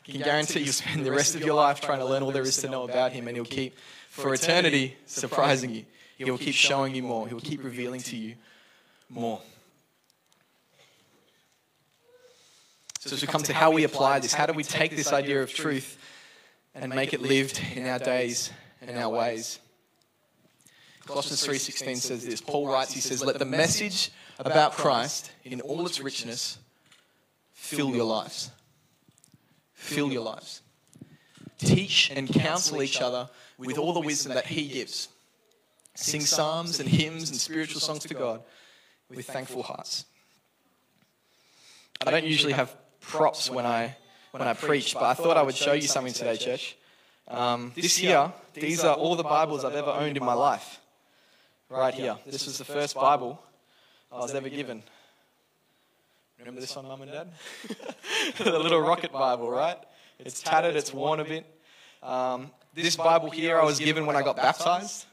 Can 0.07 0.21
guarantee 0.21 0.61
you'll 0.61 0.73
spend 0.73 1.05
the 1.05 1.11
rest 1.11 1.35
of 1.35 1.41
your 1.41 1.55
life 1.55 1.81
trying 1.81 1.99
to 1.99 2.05
learn 2.05 2.23
all 2.23 2.31
there 2.31 2.43
is 2.43 2.57
to 2.57 2.69
know 2.69 2.83
about 2.83 3.11
Him, 3.11 3.27
and 3.27 3.35
He'll 3.35 3.45
keep, 3.45 3.77
for 4.09 4.33
eternity, 4.33 4.95
surprising 5.05 5.73
you. 5.73 5.85
He 6.17 6.23
will 6.31 6.37
keep 6.37 6.55
showing 6.55 6.95
you 6.95 7.03
more, 7.03 7.27
He 7.27 7.33
will 7.33 7.41
keep 7.41 7.63
revealing 7.63 7.99
to 8.01 8.15
you 8.15 8.35
more. 9.09 9.41
So, 12.99 13.15
as 13.15 13.21
we 13.21 13.27
come 13.27 13.43
to 13.43 13.53
how 13.53 13.71
we 13.71 13.83
apply 13.83 14.19
this, 14.19 14.33
how 14.33 14.45
do 14.45 14.53
we 14.53 14.63
take 14.63 14.95
this 14.95 15.13
idea 15.13 15.41
of 15.43 15.53
truth 15.53 15.97
and 16.73 16.93
make 16.93 17.13
it 17.13 17.21
lived 17.21 17.61
in 17.75 17.85
our 17.85 17.99
days 17.99 18.51
and 18.81 18.97
our 18.97 19.09
ways? 19.09 19.59
Colossians 21.05 21.45
3:16 21.45 21.97
says 21.97 22.25
this. 22.25 22.41
Paul 22.41 22.67
writes, 22.67 22.91
he 22.91 22.99
says, 22.99 23.23
"Let 23.23 23.39
the 23.39 23.45
message 23.45 24.11
about 24.39 24.73
Christ 24.73 25.31
in 25.43 25.61
all 25.61 25.85
its 25.85 25.99
richness 25.99 26.57
fill 27.53 27.95
your 27.95 28.05
lives. 28.05 28.51
Fill 29.77 30.11
your 30.11 30.23
lives. 30.23 30.63
Teach 31.59 32.09
and 32.09 32.27
counsel 32.27 32.81
each 32.81 32.99
other 32.99 33.29
with 33.59 33.77
all 33.77 33.93
the 33.93 33.99
wisdom 33.99 34.33
that 34.33 34.47
he 34.47 34.67
gives. 34.67 35.07
Sing 35.93 36.21
psalms 36.21 36.79
and 36.79 36.89
hymns 36.89 37.29
and 37.29 37.39
spiritual 37.39 37.79
songs 37.79 37.99
to 38.03 38.13
God 38.13 38.41
with 39.09 39.25
thankful 39.25 39.63
hearts." 39.63 40.05
I 42.05 42.11
don't 42.11 42.25
usually 42.25 42.53
have 42.53 42.75
props 42.99 43.49
when 43.49 43.65
I 43.65 43.95
when 44.31 44.41
I 44.41 44.53
preach, 44.53 44.93
but 44.95 45.03
I 45.03 45.13
thought 45.13 45.37
I 45.37 45.43
would 45.43 45.55
show 45.55 45.73
you 45.73 45.87
something 45.87 46.13
today, 46.13 46.37
church. 46.37 46.75
Um, 47.27 47.71
this 47.75 48.01
year, 48.01 48.33
these 48.53 48.83
are 48.83 48.95
all 48.95 49.15
the 49.15 49.23
Bibles 49.23 49.63
I've 49.63 49.75
ever 49.75 49.91
owned 49.91 50.17
in 50.17 50.25
my 50.25 50.33
life 50.33 50.79
right 51.69 51.93
here. 51.93 52.17
This 52.25 52.45
was 52.45 52.57
the 52.57 52.65
first 52.65 52.95
Bible 52.95 53.41
I 54.11 54.19
was 54.19 54.33
ever 54.33 54.49
given. 54.49 54.83
Remember 56.39 56.61
this 56.61 56.75
one, 56.75 56.85
Mum 56.85 57.01
and 57.01 57.11
Dad? 57.11 57.27
the 58.37 58.59
little 58.59 58.79
rocket 58.79 59.11
Bible, 59.11 59.49
right? 59.49 59.77
It's 60.19 60.39
tattered, 60.39 60.75
it's 60.75 60.93
worn 60.93 61.19
a 61.19 61.25
bit. 61.25 61.45
Um, 62.03 62.51
this 62.75 62.95
Bible 62.95 63.31
here 63.31 63.59
I 63.59 63.65
was 63.65 63.79
given 63.79 64.05
when 64.05 64.15
I 64.15 64.21
got 64.21 64.35
baptized 64.35 65.07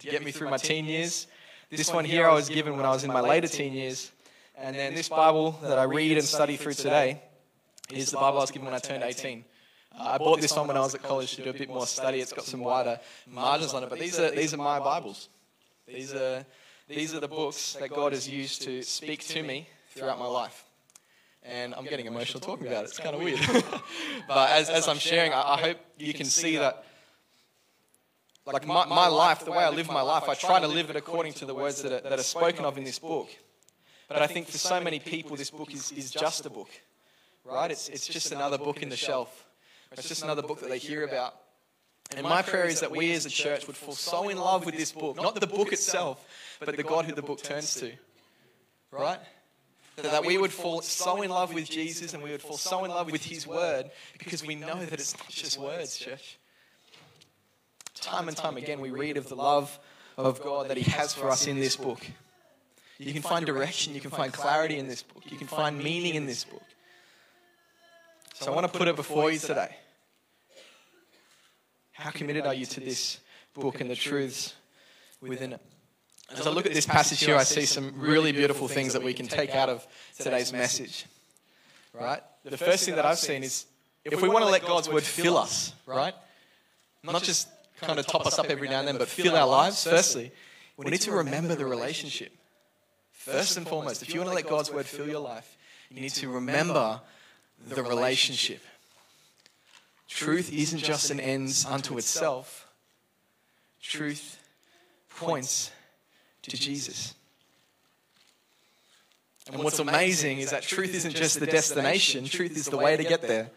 to 0.00 0.08
get 0.08 0.24
me 0.24 0.32
through 0.32 0.50
my 0.50 0.56
teen 0.56 0.86
years. 0.86 1.28
This 1.70 1.92
one 1.92 2.04
here 2.04 2.28
I 2.28 2.34
was 2.34 2.48
given 2.48 2.76
when 2.76 2.84
I 2.84 2.90
was 2.90 3.04
in 3.04 3.12
my 3.12 3.20
later 3.20 3.46
teen 3.46 3.72
years. 3.72 4.10
And 4.56 4.74
then 4.74 4.94
this 4.94 5.08
Bible 5.08 5.52
that 5.62 5.78
I 5.78 5.84
read 5.84 6.18
and 6.18 6.26
study 6.26 6.56
through 6.56 6.74
today 6.74 7.22
is 7.92 8.10
the 8.10 8.16
Bible 8.16 8.38
I 8.38 8.40
was 8.40 8.50
given 8.50 8.66
when 8.66 8.74
I 8.74 8.78
turned 8.78 9.04
18. 9.04 9.44
Uh, 9.96 10.02
I 10.02 10.18
bought 10.18 10.40
this 10.40 10.56
one 10.56 10.66
when 10.66 10.76
I 10.76 10.80
was 10.80 10.94
at 10.96 11.04
college 11.04 11.36
to 11.36 11.44
do 11.44 11.50
a 11.50 11.52
bit 11.52 11.68
more 11.68 11.86
study. 11.86 12.18
It's 12.18 12.32
got 12.32 12.44
some 12.44 12.60
wider 12.60 12.98
margins 13.28 13.74
on 13.74 13.84
it, 13.84 13.90
but 13.90 14.00
these 14.00 14.18
are, 14.18 14.30
these 14.32 14.52
are 14.52 14.58
my 14.58 14.80
Bibles. 14.80 15.28
These 15.86 16.14
are, 16.14 16.44
these 16.88 17.14
are 17.14 17.20
the 17.20 17.28
books 17.28 17.74
that 17.74 17.90
God 17.90 18.12
has 18.12 18.28
used 18.28 18.62
to 18.62 18.82
speak 18.82 19.20
to 19.28 19.42
me 19.44 19.68
throughout 19.96 20.18
my 20.18 20.26
life. 20.26 20.64
And 21.42 21.74
I'm 21.74 21.84
getting 21.84 22.06
emotional 22.06 22.40
talking 22.40 22.66
about 22.66 22.84
it. 22.84 22.90
It's 22.90 22.98
kind 22.98 23.14
of 23.14 23.22
weird. 23.22 23.40
but 24.28 24.50
as, 24.50 24.70
as 24.70 24.88
I'm 24.88 24.98
sharing, 24.98 25.32
I, 25.32 25.54
I 25.54 25.60
hope 25.60 25.78
you 25.98 26.14
can 26.14 26.26
see 26.26 26.56
that, 26.56 26.84
like 28.46 28.66
my, 28.66 28.86
my 28.86 29.08
life, 29.08 29.44
the 29.44 29.50
way 29.50 29.62
I 29.62 29.68
live 29.68 29.88
my 29.88 30.00
life, 30.00 30.24
I 30.28 30.34
try 30.34 30.58
to 30.60 30.68
live 30.68 30.88
it 30.90 30.96
according 30.96 31.34
to 31.34 31.44
the 31.44 31.54
words 31.54 31.82
that 31.82 31.92
are, 31.92 32.08
that 32.08 32.18
are 32.18 32.22
spoken 32.22 32.64
of 32.64 32.78
in 32.78 32.84
this 32.84 32.98
book. 32.98 33.28
But 34.08 34.22
I 34.22 34.26
think 34.26 34.48
for 34.48 34.58
so 34.58 34.80
many 34.80 34.98
people, 34.98 35.36
this 35.36 35.50
book 35.50 35.72
is, 35.72 35.92
is 35.92 36.10
just 36.10 36.46
a 36.46 36.50
book, 36.50 36.68
right? 37.44 37.70
It's, 37.70 37.88
it's 37.88 38.06
just 38.06 38.32
another 38.32 38.58
book 38.58 38.82
in 38.82 38.88
the 38.88 38.96
shelf. 38.96 39.46
It's 39.92 40.08
just 40.08 40.22
another 40.22 40.42
book 40.42 40.60
that 40.60 40.68
they 40.68 40.78
hear 40.78 41.04
about. 41.04 41.34
And 42.16 42.26
my 42.26 42.42
prayer 42.42 42.66
is 42.66 42.80
that 42.80 42.90
we 42.90 43.12
as 43.12 43.26
a 43.26 43.30
church 43.30 43.66
would 43.66 43.76
fall 43.76 43.94
so 43.94 44.28
in 44.28 44.36
love 44.38 44.66
with 44.66 44.76
this 44.76 44.92
book, 44.92 45.16
not 45.16 45.38
the 45.40 45.46
book 45.46 45.72
itself, 45.72 46.26
but 46.60 46.76
the 46.76 46.82
God 46.82 47.06
who 47.06 47.14
the 47.14 47.22
book 47.22 47.42
turns 47.42 47.74
to. 47.76 47.92
Right? 48.90 49.18
That 49.96 50.24
we 50.24 50.38
would 50.38 50.52
fall 50.52 50.82
so 50.82 51.22
in 51.22 51.30
love 51.30 51.54
with 51.54 51.70
Jesus 51.70 52.14
and 52.14 52.22
we 52.22 52.30
would 52.30 52.42
fall 52.42 52.56
so 52.56 52.84
in 52.84 52.90
love 52.90 53.12
with 53.12 53.24
His 53.24 53.46
Word 53.46 53.90
because 54.18 54.44
we 54.44 54.56
know 54.56 54.84
that 54.84 54.92
it's 54.92 55.16
not 55.16 55.28
just 55.28 55.58
words, 55.58 55.96
church. 55.96 56.38
Time 57.94 58.28
and 58.28 58.36
time 58.36 58.56
again, 58.56 58.80
we 58.80 58.90
read 58.90 59.16
of 59.16 59.28
the 59.28 59.36
love 59.36 59.78
of 60.16 60.42
God 60.42 60.68
that 60.68 60.76
He 60.76 60.90
has 60.90 61.14
for 61.14 61.30
us 61.30 61.46
in 61.46 61.60
this 61.60 61.76
book. 61.76 62.04
You 62.98 63.12
can 63.12 63.22
find 63.22 63.46
direction, 63.46 63.94
you 63.94 64.00
can 64.00 64.10
find 64.10 64.32
clarity 64.32 64.78
in 64.78 64.88
this 64.88 65.02
book, 65.02 65.22
you 65.30 65.36
can 65.36 65.46
find 65.46 65.78
meaning 65.78 66.14
in 66.14 66.26
this 66.26 66.44
book. 66.44 66.62
So 68.34 68.50
I 68.50 68.54
want 68.54 68.70
to 68.70 68.78
put 68.78 68.88
it 68.88 68.96
before 68.96 69.30
you 69.30 69.38
today. 69.38 69.76
How 71.92 72.10
committed 72.10 72.46
are 72.46 72.54
you 72.54 72.66
to 72.66 72.80
this 72.80 73.20
book 73.54 73.80
and 73.80 73.88
the 73.88 73.94
truths 73.94 74.54
within 75.20 75.52
it? 75.52 75.60
As 76.32 76.46
I 76.46 76.50
look 76.50 76.66
at 76.66 76.72
this 76.72 76.86
passage 76.86 77.22
here, 77.22 77.36
I 77.36 77.42
see 77.42 77.66
some 77.66 77.92
really 77.96 78.32
beautiful 78.32 78.66
things 78.66 78.94
that 78.94 79.02
we 79.02 79.12
can 79.12 79.26
take 79.26 79.54
out 79.54 79.68
of 79.68 79.86
today's 80.18 80.52
message. 80.52 81.06
Right? 81.92 82.22
The 82.44 82.56
first 82.56 82.84
thing 82.84 82.96
that 82.96 83.04
I've 83.04 83.18
seen 83.18 83.44
is 83.44 83.66
if 84.04 84.20
we 84.20 84.28
want 84.28 84.44
to 84.44 84.50
let 84.50 84.66
God's 84.66 84.88
word 84.88 85.02
fill 85.02 85.36
us, 85.36 85.72
right? 85.86 86.14
Not 87.02 87.22
just 87.22 87.48
kind 87.80 87.98
of 87.98 88.06
top 88.06 88.26
us 88.26 88.38
up 88.38 88.46
every 88.46 88.68
now 88.68 88.78
and 88.78 88.88
then, 88.88 88.98
but 88.98 89.08
fill 89.08 89.36
our 89.36 89.46
lives, 89.46 89.84
firstly, 89.84 90.32
we 90.76 90.90
need 90.90 91.02
to 91.02 91.12
remember 91.12 91.54
the 91.54 91.66
relationship. 91.66 92.32
First 93.12 93.56
and 93.56 93.66
foremost, 93.66 94.02
if 94.02 94.12
you 94.12 94.20
want 94.20 94.30
to 94.30 94.34
let 94.34 94.48
God's 94.48 94.70
word 94.70 94.86
fill 94.86 95.08
your 95.08 95.20
life, 95.20 95.56
you 95.90 96.00
need 96.00 96.10
to 96.14 96.28
remember 96.28 97.00
the 97.66 97.82
relationship. 97.82 98.60
Truth 100.08 100.52
isn't 100.52 100.80
just 100.80 101.10
an 101.10 101.20
end 101.20 101.64
unto 101.68 101.96
itself, 101.96 102.66
truth 103.80 104.38
points 105.16 105.70
to 106.48 106.56
Jesus. 106.56 107.14
And 109.52 109.62
what's 109.62 109.78
amazing 109.78 110.38
is 110.38 110.50
that 110.50 110.62
truth 110.62 110.94
isn't 110.94 111.14
just 111.14 111.38
the 111.38 111.46
destination, 111.46 112.24
truth 112.24 112.56
is 112.56 112.66
the 112.66 112.78
way 112.78 112.96
to 112.96 113.04
get 113.04 113.22
there. 113.22 113.50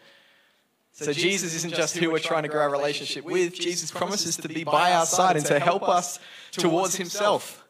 So 0.92 1.14
Jesus 1.14 1.54
isn't 1.54 1.76
just 1.76 1.96
who 1.96 2.10
we're 2.12 2.20
trying 2.20 2.44
to 2.44 2.50
grow 2.50 2.66
a 2.66 2.70
relationship 2.70 3.24
with. 3.24 3.54
Jesus 3.54 3.92
promises 3.92 4.36
to 4.38 4.50
be 4.50 4.64
by 4.64 4.94
our 4.94 5.06
side 5.06 5.38
and 5.38 5.46
to 5.46 5.60
help 5.60 5.88
us 5.88 6.20
towards 6.52 6.96
himself. 6.96 7.64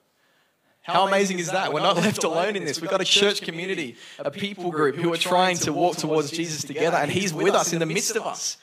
How 0.82 1.06
amazing 1.06 1.40
is 1.40 1.52
that? 1.52 1.74
We're 1.74 1.82
not 1.82 1.98
left 1.98 2.24
alone 2.24 2.56
in 2.56 2.64
this. 2.64 2.80
We've 2.80 2.90
got 2.90 3.02
a 3.02 3.06
church 3.06 3.42
community, 3.42 3.98
a 4.20 4.32
people 4.32 4.72
group 4.72 4.96
who 4.96 5.14
are 5.14 5.18
trying 5.18 5.58
to 5.58 5.74
walk 5.74 5.98
towards 5.98 6.32
Jesus 6.32 6.64
together, 6.64 6.96
and 6.96 7.12
He's 7.12 7.34
with 7.34 7.54
us 7.54 7.74
in 7.74 7.80
the 7.80 7.86
midst 7.86 8.16
of 8.16 8.26
us. 8.26 8.58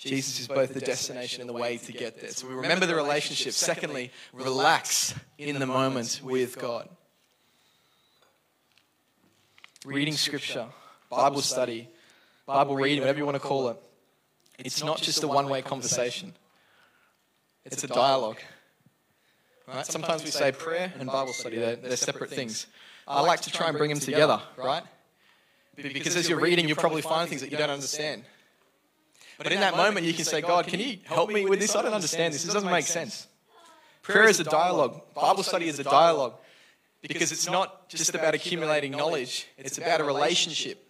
Jesus 0.00 0.40
is 0.40 0.48
both 0.48 0.72
the 0.72 0.80
destination 0.80 1.42
and 1.42 1.50
the 1.50 1.52
way 1.52 1.76
to 1.76 1.92
get 1.92 2.18
there. 2.18 2.30
So 2.30 2.48
we 2.48 2.54
remember 2.54 2.86
the 2.86 2.94
relationship. 2.94 3.52
Secondly, 3.52 4.10
relax 4.32 5.14
in 5.36 5.58
the 5.58 5.66
moment 5.66 6.22
with 6.24 6.58
God. 6.58 6.88
Reading 9.84 10.14
scripture, 10.14 10.66
Bible 11.10 11.42
study, 11.42 11.86
Bible 12.46 12.76
reading, 12.76 13.00
whatever 13.00 13.18
you 13.18 13.26
want 13.26 13.34
to 13.34 13.46
call 13.46 13.68
it. 13.68 13.76
It's 14.58 14.82
not 14.82 15.02
just 15.02 15.22
a 15.22 15.28
one 15.28 15.50
way 15.50 15.60
conversation, 15.60 16.32
it's 17.66 17.84
a 17.84 17.88
dialogue. 17.88 18.38
Right? 19.68 19.84
Sometimes 19.84 20.24
we 20.24 20.30
say 20.30 20.50
prayer 20.50 20.94
and 20.98 21.08
Bible 21.08 21.34
study, 21.34 21.58
they're, 21.58 21.76
they're 21.76 21.96
separate 21.96 22.30
things. 22.30 22.66
I 23.06 23.20
like 23.20 23.42
to 23.42 23.52
try 23.52 23.68
and 23.68 23.76
bring 23.76 23.90
them 23.90 24.00
together, 24.00 24.40
right? 24.56 24.82
Because 25.76 26.16
as 26.16 26.26
you're 26.26 26.40
reading, 26.40 26.68
you'll 26.68 26.78
probably 26.78 27.02
find 27.02 27.28
things 27.28 27.42
that 27.42 27.50
you 27.50 27.58
don't 27.58 27.70
understand. 27.70 28.24
But 29.40 29.52
in 29.52 29.60
that 29.60 29.74
moment, 29.74 30.04
you 30.04 30.12
can 30.12 30.26
say, 30.26 30.42
God, 30.42 30.66
can 30.66 30.80
you 30.80 30.98
help 31.04 31.30
me 31.30 31.46
with 31.46 31.60
this? 31.60 31.74
I 31.74 31.80
don't 31.80 31.94
understand 31.94 32.34
this. 32.34 32.44
This 32.44 32.52
doesn't 32.52 32.70
make 32.70 32.84
sense. 32.84 33.26
Prayer 34.02 34.28
is 34.28 34.38
a 34.38 34.44
dialogue, 34.44 35.00
Bible 35.14 35.42
study 35.42 35.66
is 35.66 35.78
a 35.78 35.84
dialogue 35.84 36.34
because 37.00 37.32
it's 37.32 37.48
not 37.48 37.88
just 37.88 38.14
about 38.14 38.34
accumulating 38.34 38.92
knowledge, 38.92 39.46
it's 39.56 39.78
about 39.78 40.02
a 40.02 40.04
relationship. 40.04 40.86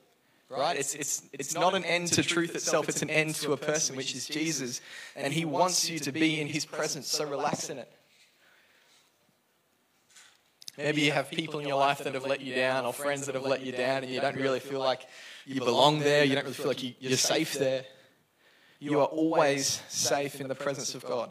Right? 0.49 0.77
It's, 0.77 0.97
it's, 0.97 1.23
it's 1.33 1.55
not 1.55 1.75
an 1.77 1.85
end 1.85 2.09
to 2.09 2.25
truth 2.25 2.57
itself, 2.57 2.89
it's 2.89 3.03
an 3.03 3.11
end 3.11 3.37
to 3.37 3.53
a 3.53 3.57
person, 3.57 3.95
which 3.95 4.17
is 4.17 4.27
Jesus. 4.27 4.81
And 5.15 5.33
He 5.33 5.45
wants 5.45 5.89
you 5.89 6.01
to 6.01 6.11
be 6.11 6.41
in 6.41 6.49
His 6.49 6.67
presence, 6.67 7.07
so 7.07 7.25
relax 7.25 7.71
in 7.71 7.79
it. 7.79 7.93
Maybe 10.77 11.03
you 11.03 11.13
have 11.13 11.31
people 11.31 11.61
in 11.61 11.69
your 11.69 11.79
life 11.79 11.99
that 12.03 12.15
have 12.15 12.27
let 12.27 12.41
you 12.41 12.57
down 12.57 12.85
or 12.85 12.93
friends 12.93 13.27
that 13.27 13.37
have 13.37 13.45
let 13.45 13.61
you 13.61 13.71
down 13.71 14.03
and 14.03 14.13
you 14.13 14.21
don't 14.21 14.35
really 14.35 14.61
feel 14.61 14.81
like 14.81 15.03
you 15.47 15.61
belong 15.61 16.01
there. 16.01 16.25
You 16.25 16.35
don't 16.35 16.45
really 16.45 16.55
feel 16.55 16.67
like 16.67 16.83
you, 16.83 16.95
you're 16.99 17.17
safe 17.17 17.55
there. 17.55 17.85
You 18.81 19.01
are 19.01 19.07
always 19.07 19.83
safe 19.89 20.41
in 20.41 20.49
the 20.49 20.55
presence 20.55 20.95
of 20.95 21.05
God. 21.05 21.31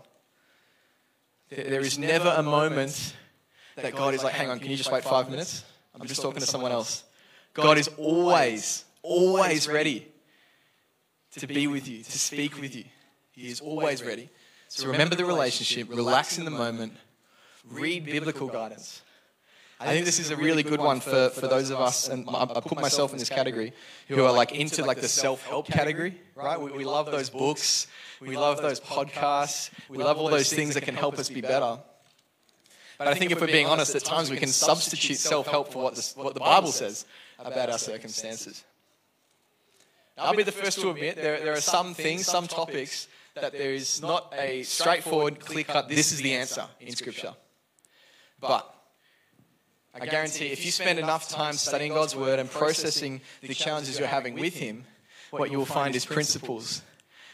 There 1.49 1.81
is 1.81 1.97
never 1.97 2.29
a 2.29 2.43
moment 2.43 3.15
that 3.75 3.95
God 3.95 4.13
is 4.13 4.23
like, 4.23 4.33
hang 4.33 4.49
on, 4.49 4.59
can 4.59 4.69
you 4.69 4.77
just 4.77 4.91
wait 4.91 5.03
five 5.03 5.29
minutes? 5.29 5.63
I'm 5.99 6.07
just 6.07 6.21
talking 6.21 6.39
to 6.39 6.45
someone 6.45 6.71
else. 6.71 7.03
God 7.53 7.77
is 7.79 7.89
always, 7.97 8.85
always 9.01 9.67
ready 9.67 10.07
to 11.37 11.47
be 11.47 11.65
with 11.65 11.87
you, 11.87 12.03
to 12.03 12.19
speak 12.19 12.61
with 12.61 12.75
you. 12.75 12.85
He 13.31 13.47
is 13.47 13.61
always 13.61 14.03
ready. 14.03 14.29
So 14.67 14.87
remember 14.87 15.15
the 15.15 15.25
relationship, 15.25 15.89
relax 15.89 16.37
in 16.37 16.45
the 16.45 16.51
moment, 16.51 16.93
read 17.67 18.05
biblical 18.05 18.47
guidance. 18.47 19.01
I 19.81 19.93
think 19.93 20.05
this 20.05 20.19
is 20.19 20.29
a 20.29 20.35
really 20.35 20.61
good 20.61 20.81
one 20.81 20.99
for, 20.99 21.29
for 21.29 21.47
those 21.47 21.69
of 21.69 21.79
us, 21.79 22.09
and 22.09 22.27
I 22.29 22.59
put 22.59 22.81
myself 22.81 23.13
in 23.13 23.19
this 23.19 23.29
category, 23.29 23.71
who 24.09 24.25
are 24.25 24.33
like 24.33 24.51
into 24.51 24.83
like 24.83 24.99
the 24.99 25.07
self-help 25.07 25.67
category, 25.67 26.19
right? 26.35 26.59
We, 26.59 26.71
we 26.71 26.83
love 26.83 27.09
those 27.09 27.29
books, 27.29 27.87
we 28.19 28.35
love 28.35 28.61
those 28.61 28.81
podcasts, 28.81 29.69
we 29.87 29.97
love 29.97 30.17
all 30.17 30.29
those 30.29 30.51
things 30.51 30.73
that 30.73 30.83
can 30.83 30.95
help 30.95 31.17
us 31.17 31.29
be 31.29 31.39
better. 31.39 31.79
But 32.97 33.07
I 33.07 33.13
think 33.13 33.31
if 33.31 33.39
we're 33.39 33.47
being 33.47 33.67
honest, 33.67 33.95
at 33.95 34.03
times 34.03 34.29
we 34.29 34.35
can 34.35 34.49
substitute 34.49 35.15
self-help 35.15 35.71
for 35.71 35.83
what 35.83 35.95
the, 35.95 36.13
what 36.21 36.33
the 36.33 36.41
Bible 36.41 36.73
says 36.73 37.05
about 37.37 37.69
our 37.69 37.77
circumstances. 37.77 38.65
I'll 40.17 40.35
be 40.35 40.43
the 40.43 40.51
first 40.51 40.81
to 40.81 40.89
admit 40.89 41.15
there, 41.15 41.39
there 41.39 41.53
are 41.53 41.61
some 41.61 41.93
things, 41.93 42.25
some 42.25 42.47
topics 42.47 43.07
that 43.35 43.53
there 43.53 43.71
is 43.71 44.01
not 44.01 44.33
a 44.37 44.63
straightforward, 44.63 45.39
clear 45.39 45.63
cut, 45.63 45.87
this 45.87 46.11
is 46.11 46.21
the 46.21 46.33
answer 46.33 46.65
in 46.81 46.93
Scripture. 46.93 47.33
But 48.41 48.75
I 50.01 50.05
guarantee 50.05 50.47
if 50.47 50.65
you 50.65 50.71
spend 50.71 50.99
enough 50.99 51.29
time 51.29 51.53
studying 51.53 51.93
God's 51.93 52.15
Word 52.15 52.39
and 52.39 52.49
processing 52.49 53.21
the 53.41 53.53
challenges 53.53 53.99
you're 53.99 54.07
having 54.07 54.35
with 54.35 54.55
Him, 54.55 54.85
what 55.31 55.51
you 55.51 55.57
will 55.57 55.65
find 55.65 55.95
is 55.95 56.05
principles. 56.05 56.81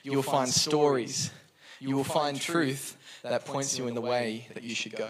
You 0.04 0.14
will 0.14 0.24
find 0.24 0.50
stories. 0.50 1.32
You 1.80 1.96
will 1.96 2.04
find 2.04 2.40
truth 2.40 2.98
that 3.24 3.46
points 3.46 3.78
you 3.78 3.88
in 3.88 3.96
the 3.96 4.02
way 4.02 4.48
that 4.54 4.64
you 4.64 4.76
should 4.76 4.96
go. 4.96 5.10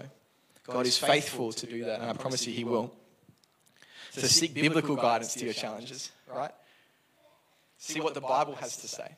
God 0.66 0.86
is 0.86 0.98
faithful 0.98 1.52
to 1.52 1.66
do 1.66 1.84
that, 1.84 2.00
and 2.00 2.10
I 2.10 2.12
promise 2.12 2.46
you 2.46 2.52
He 2.52 2.64
will. 2.64 2.92
So 4.10 4.22
seek 4.22 4.54
biblical 4.54 4.96
guidance 4.96 5.34
to 5.34 5.44
your 5.44 5.54
challenges, 5.54 6.10
right? 6.32 6.52
See 7.78 8.00
what 8.00 8.14
the 8.14 8.20
Bible 8.20 8.54
has 8.56 8.76
to 8.78 8.88
say. 8.88 9.16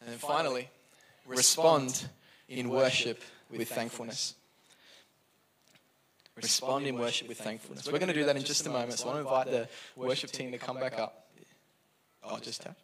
And 0.00 0.10
then 0.10 0.18
finally, 0.18 0.68
respond 1.26 2.08
in 2.48 2.68
worship 2.68 3.22
with 3.50 3.68
thankfulness. 3.68 4.34
Respond 6.42 6.86
in 6.86 6.98
worship 6.98 7.28
with 7.28 7.38
thankfulness. 7.38 7.86
We're 7.86 7.98
going 7.98 8.08
to 8.08 8.14
do 8.14 8.24
that 8.24 8.36
in 8.36 8.44
just 8.44 8.66
a 8.66 8.70
moment, 8.70 8.94
so 8.94 9.08
I 9.08 9.14
want 9.14 9.26
to 9.26 9.28
invite 9.28 9.50
the 9.50 10.00
worship 10.00 10.30
team 10.30 10.52
to 10.52 10.58
come 10.58 10.78
back 10.78 10.98
up. 10.98 11.26
Oh, 12.24 12.38
just 12.38 12.62
touch. 12.62 12.76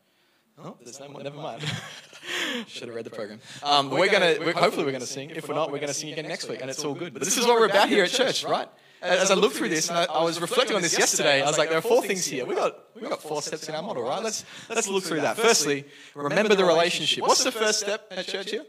Oh, 0.62 0.76
there's 0.82 1.00
no 1.00 1.08
more. 1.08 1.22
Never 1.22 1.36
mind. 1.36 1.62
Should 2.68 2.86
have 2.86 2.94
read 2.94 3.04
the 3.04 3.10
program. 3.10 3.40
Um, 3.62 3.90
we're 3.90 4.10
gonna. 4.10 4.36
We're, 4.38 4.52
hopefully, 4.52 4.84
we're 4.84 4.92
gonna 4.92 5.04
sing. 5.04 5.30
If 5.30 5.48
we're 5.48 5.54
not, 5.56 5.72
we're 5.72 5.80
gonna 5.80 5.92
sing 5.92 6.12
again 6.12 6.28
next 6.28 6.48
week, 6.48 6.60
and 6.60 6.70
it's 6.70 6.84
all 6.84 6.94
good. 6.94 7.12
But 7.12 7.22
this 7.22 7.36
is 7.36 7.44
what 7.44 7.58
we're 7.58 7.66
about 7.66 7.88
here 7.88 8.04
at 8.04 8.10
church, 8.10 8.44
right? 8.44 8.68
As 9.02 9.30
I 9.30 9.34
looked 9.34 9.56
through 9.56 9.68
this, 9.68 9.88
and 9.90 9.98
I, 9.98 10.04
I 10.04 10.22
was 10.22 10.40
reflecting 10.40 10.76
on 10.76 10.82
this 10.82 10.96
yesterday, 10.96 11.42
I 11.42 11.46
was 11.46 11.58
like, 11.58 11.68
there 11.68 11.78
are 11.78 11.82
four 11.82 12.02
things 12.02 12.24
here. 12.24 12.46
We 12.46 12.54
got 12.54 12.78
we 12.94 13.02
got 13.02 13.20
four 13.20 13.42
steps 13.42 13.68
in 13.68 13.74
our 13.74 13.82
model, 13.82 14.04
right? 14.04 14.22
Let's 14.22 14.44
let's 14.70 14.88
look 14.88 15.02
through 15.02 15.22
that. 15.22 15.36
Firstly, 15.36 15.84
remember 16.14 16.54
the 16.54 16.64
relationship. 16.64 17.22
What's 17.22 17.42
the 17.42 17.52
first 17.52 17.80
step 17.80 18.06
at 18.12 18.26
church 18.26 18.52
here? 18.52 18.64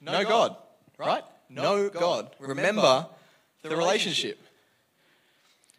Know 0.00 0.24
God, 0.24 0.56
right? 0.98 1.24
Know 1.48 1.88
God. 1.88 2.30
Remember 2.38 3.06
the 3.62 3.76
relationship. 3.76 4.40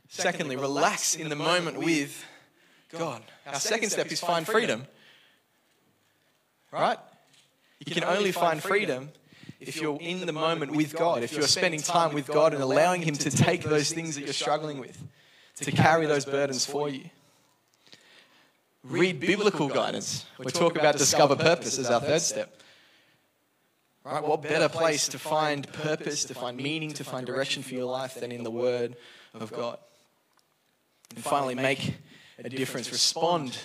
Secondly, 0.09 0.55
relax 0.55 1.15
in 1.15 1.29
the 1.29 1.35
moment 1.35 1.77
with 1.77 2.23
God. 2.89 3.21
Our 3.45 3.55
second 3.55 3.89
step 3.89 4.11
is 4.11 4.19
find 4.19 4.45
freedom. 4.45 4.85
Right? 6.71 6.97
You 7.85 7.93
can 7.93 8.03
only 8.03 8.31
find 8.31 8.61
freedom 8.61 9.09
if 9.59 9.81
you're 9.81 9.97
in 9.99 10.25
the 10.25 10.33
moment 10.33 10.75
with 10.75 10.95
God, 10.95 11.23
if 11.23 11.33
you're 11.33 11.43
spending 11.43 11.81
time 11.81 12.13
with 12.13 12.27
God 12.27 12.53
and 12.53 12.61
allowing 12.61 13.01
Him 13.01 13.15
to 13.15 13.29
take 13.29 13.63
those 13.63 13.91
things 13.91 14.15
that 14.15 14.23
you're 14.23 14.33
struggling 14.33 14.79
with, 14.79 15.01
to 15.57 15.71
carry 15.71 16.05
those 16.05 16.25
burdens 16.25 16.65
for 16.65 16.89
you. 16.89 17.09
Read 18.83 19.19
biblical 19.19 19.67
guidance. 19.67 20.25
We 20.37 20.51
talk 20.51 20.77
about 20.77 20.97
discover 20.97 21.35
purpose 21.35 21.77
as 21.77 21.89
our 21.89 21.99
third 21.99 22.21
step. 22.21 22.61
Right? 24.07 24.23
What 24.23 24.41
better 24.41 24.69
place 24.69 25.09
to 25.09 25.19
find 25.19 25.67
purpose, 25.73 26.23
to 26.25 26.33
find 26.33 26.55
meaning, 26.55 26.93
to 26.93 27.03
find 27.03 27.25
direction 27.25 27.61
for 27.61 27.73
your 27.73 27.83
life 27.83 28.15
than 28.15 28.31
in 28.31 28.43
the 28.43 28.51
Word 28.51 28.95
of 29.33 29.51
God? 29.51 29.79
And 31.13 31.23
finally, 31.23 31.55
make 31.55 31.95
a 32.39 32.49
difference. 32.49 32.89
Respond 32.89 33.57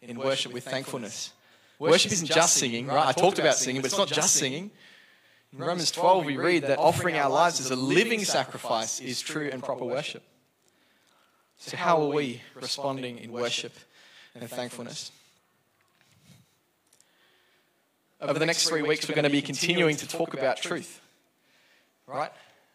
in 0.00 0.18
worship 0.18 0.54
with 0.54 0.64
thankfulness. 0.64 1.34
Worship 1.78 2.12
isn't 2.12 2.30
just 2.30 2.54
singing, 2.54 2.86
right? 2.86 3.06
I 3.06 3.12
talked 3.12 3.38
about 3.38 3.56
singing, 3.56 3.82
but 3.82 3.90
it's 3.90 3.98
not 3.98 4.08
just 4.08 4.36
singing. 4.36 4.70
In 5.52 5.58
Romans 5.58 5.90
12, 5.90 6.24
we 6.24 6.38
read 6.38 6.62
that 6.62 6.78
offering 6.78 7.16
our 7.16 7.30
lives 7.30 7.60
as 7.60 7.70
a 7.70 7.76
living 7.76 8.24
sacrifice 8.24 9.00
is 9.00 9.20
true 9.20 9.50
and 9.52 9.62
proper 9.62 9.84
worship. 9.84 10.22
So, 11.58 11.76
how 11.76 12.00
are 12.02 12.08
we 12.08 12.40
responding 12.54 13.18
in 13.18 13.32
worship 13.32 13.74
and 14.34 14.48
thankfulness? 14.48 15.12
Over 18.28 18.38
the 18.38 18.46
next 18.46 18.68
three 18.68 18.80
weeks, 18.80 19.06
we're 19.06 19.14
going 19.14 19.24
to 19.24 19.30
be 19.30 19.42
continuing 19.42 19.96
to 19.96 20.08
talk 20.08 20.32
about 20.32 20.56
truth. 20.56 21.02
Right? 22.06 22.32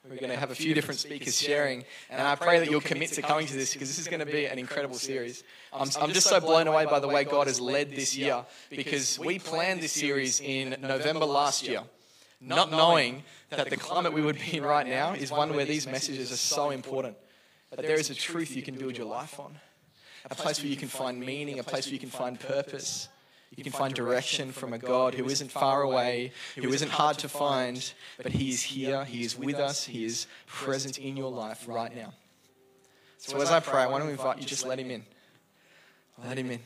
We're 0.07 0.17
going 0.17 0.29
to 0.29 0.37
have 0.37 0.51
a 0.51 0.55
few 0.55 0.75
different 0.75 0.99
speakers 0.99 1.39
sharing, 1.39 1.85
and 2.09 2.21
I 2.21 2.35
pray 2.35 2.59
that 2.59 2.69
you'll 2.69 2.81
commit 2.81 3.11
to 3.13 3.23
coming 3.23 3.47
to 3.47 3.53
this 3.53 3.73
because 3.73 3.89
this 3.89 3.97
is 3.97 4.07
going 4.07 4.19
to 4.19 4.27
be 4.27 4.45
an 4.45 4.59
incredible 4.59 4.95
series. 4.95 5.43
I'm, 5.73 5.89
I'm 5.99 6.13
just 6.13 6.27
so 6.27 6.39
blown 6.39 6.67
away 6.67 6.85
by 6.85 6.99
the 6.99 7.07
way 7.07 7.23
God 7.23 7.47
has 7.47 7.59
led 7.59 7.89
this 7.89 8.15
year 8.15 8.45
because 8.69 9.17
we 9.17 9.39
planned 9.39 9.81
this 9.81 9.91
series 9.91 10.39
in 10.39 10.75
November 10.81 11.25
last 11.25 11.67
year, 11.67 11.81
not 12.39 12.69
knowing 12.69 13.23
that 13.49 13.71
the 13.71 13.77
climate 13.77 14.13
we 14.13 14.21
would 14.21 14.37
be 14.39 14.57
in 14.57 14.63
right 14.63 14.87
now 14.87 15.13
is 15.13 15.31
one 15.31 15.55
where 15.55 15.65
these 15.65 15.87
messages 15.87 16.31
are 16.31 16.37
so 16.37 16.69
important. 16.69 17.17
But 17.71 17.81
there 17.81 17.99
is 17.99 18.11
a 18.11 18.15
truth 18.15 18.55
you 18.55 18.61
can 18.61 18.75
build 18.75 18.97
your 18.97 19.07
life 19.07 19.39
on, 19.39 19.57
a 20.29 20.35
place 20.35 20.61
where 20.61 20.69
you 20.69 20.77
can 20.77 20.89
find 20.89 21.19
meaning, 21.19 21.57
a 21.57 21.63
place 21.63 21.87
where 21.87 21.93
you 21.93 21.99
can 21.99 22.09
find 22.09 22.39
purpose. 22.39 23.09
You 23.55 23.63
can 23.63 23.73
find 23.73 23.93
direction 23.93 24.51
from 24.51 24.73
a 24.73 24.77
God 24.77 25.15
who 25.15 25.25
isn't 25.25 25.51
far 25.51 25.81
away, 25.81 26.31
who 26.55 26.71
isn't 26.71 26.91
hard 26.91 27.17
to 27.19 27.29
find, 27.29 27.93
but 28.21 28.31
He 28.31 28.49
is 28.49 28.61
here, 28.61 29.03
He 29.03 29.23
is 29.23 29.37
with 29.37 29.55
us, 29.55 29.85
He 29.85 30.05
is 30.05 30.27
present 30.45 30.97
in 30.97 31.17
your 31.17 31.31
life 31.31 31.67
right 31.67 31.93
now. 31.93 32.13
So 33.17 33.41
as 33.41 33.51
I 33.51 33.59
pray, 33.59 33.81
I 33.81 33.87
want 33.87 34.03
to 34.03 34.09
invite 34.09 34.39
you 34.39 34.45
just 34.45 34.65
let 34.65 34.79
Him 34.79 34.91
in. 34.91 35.03
Let 36.23 36.37
Him 36.37 36.51
in. 36.51 36.59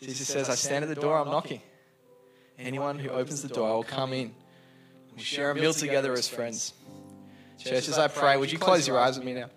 Jesus 0.00 0.26
says, 0.26 0.48
I 0.48 0.54
stand 0.54 0.84
at 0.84 0.88
the 0.88 1.00
door, 1.00 1.18
I'm 1.18 1.28
knocking. 1.28 1.60
Anyone 2.58 2.98
who 2.98 3.10
opens 3.10 3.42
the 3.42 3.48
door, 3.48 3.68
I 3.68 3.72
will 3.74 3.84
come 3.84 4.12
in. 4.12 4.34
We 5.14 5.22
share 5.22 5.50
a 5.50 5.54
meal 5.54 5.72
together 5.72 6.12
as 6.12 6.28
friends. 6.28 6.72
Church, 7.58 7.88
as 7.88 7.98
I 7.98 8.08
pray, 8.08 8.36
would 8.36 8.50
you 8.50 8.58
close 8.58 8.86
your 8.88 8.98
eyes 8.98 9.16
with 9.16 9.24
me 9.24 9.34
now? 9.34 9.50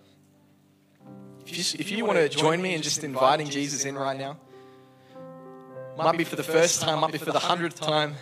If 1.46 1.56
you, 1.56 1.80
if 1.80 1.90
you 1.90 2.04
want 2.04 2.18
to 2.18 2.28
join 2.28 2.62
me 2.62 2.74
in 2.74 2.82
just 2.82 3.02
inviting 3.02 3.48
Jesus 3.48 3.84
in 3.84 3.96
right 3.96 4.16
now, 4.16 4.36
might 5.98 6.16
be 6.16 6.24
for 6.24 6.36
the 6.36 6.42
first 6.42 6.80
time, 6.80 7.00
might 7.00 7.12
be 7.12 7.18
for 7.18 7.32
the 7.32 7.38
hundredth 7.38 7.80
time. 7.80 8.14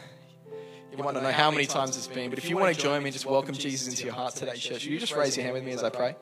You 0.91 1.05
might 1.05 1.15
not 1.15 1.23
know 1.23 1.33
how 1.33 1.51
many 1.51 1.67
times 1.67 1.97
it's 1.97 2.07
been, 2.07 2.31
but 2.31 2.39
if 2.39 2.49
you 2.49 2.57
want 2.57 2.75
to 2.75 2.81
join 2.81 3.03
me, 3.03 3.11
just 3.11 3.27
welcome 3.27 3.55
Jesus 3.55 3.89
into 3.89 4.05
your 4.05 4.15
heart 4.15 4.35
today, 4.35 4.57
church. 4.57 4.87
Will 4.87 4.93
you 4.93 4.99
just 4.99 5.15
raise 5.15 5.37
your 5.37 5.45
hand 5.45 5.55
with 5.55 5.65
me 5.65 5.73
as 5.73 5.85
I 5.85 5.91
pray? 5.91 6.17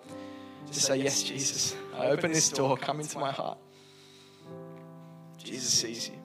Just 0.66 0.86
say, 0.86 0.96
Yes, 0.96 1.22
Jesus. 1.22 1.76
I 1.96 2.06
open 2.06 2.32
this 2.32 2.48
door, 2.48 2.76
come 2.76 3.00
into 3.00 3.18
my 3.18 3.30
heart. 3.30 3.58
Jesus 5.42 5.72
sees 5.72 6.08
you, 6.08 6.16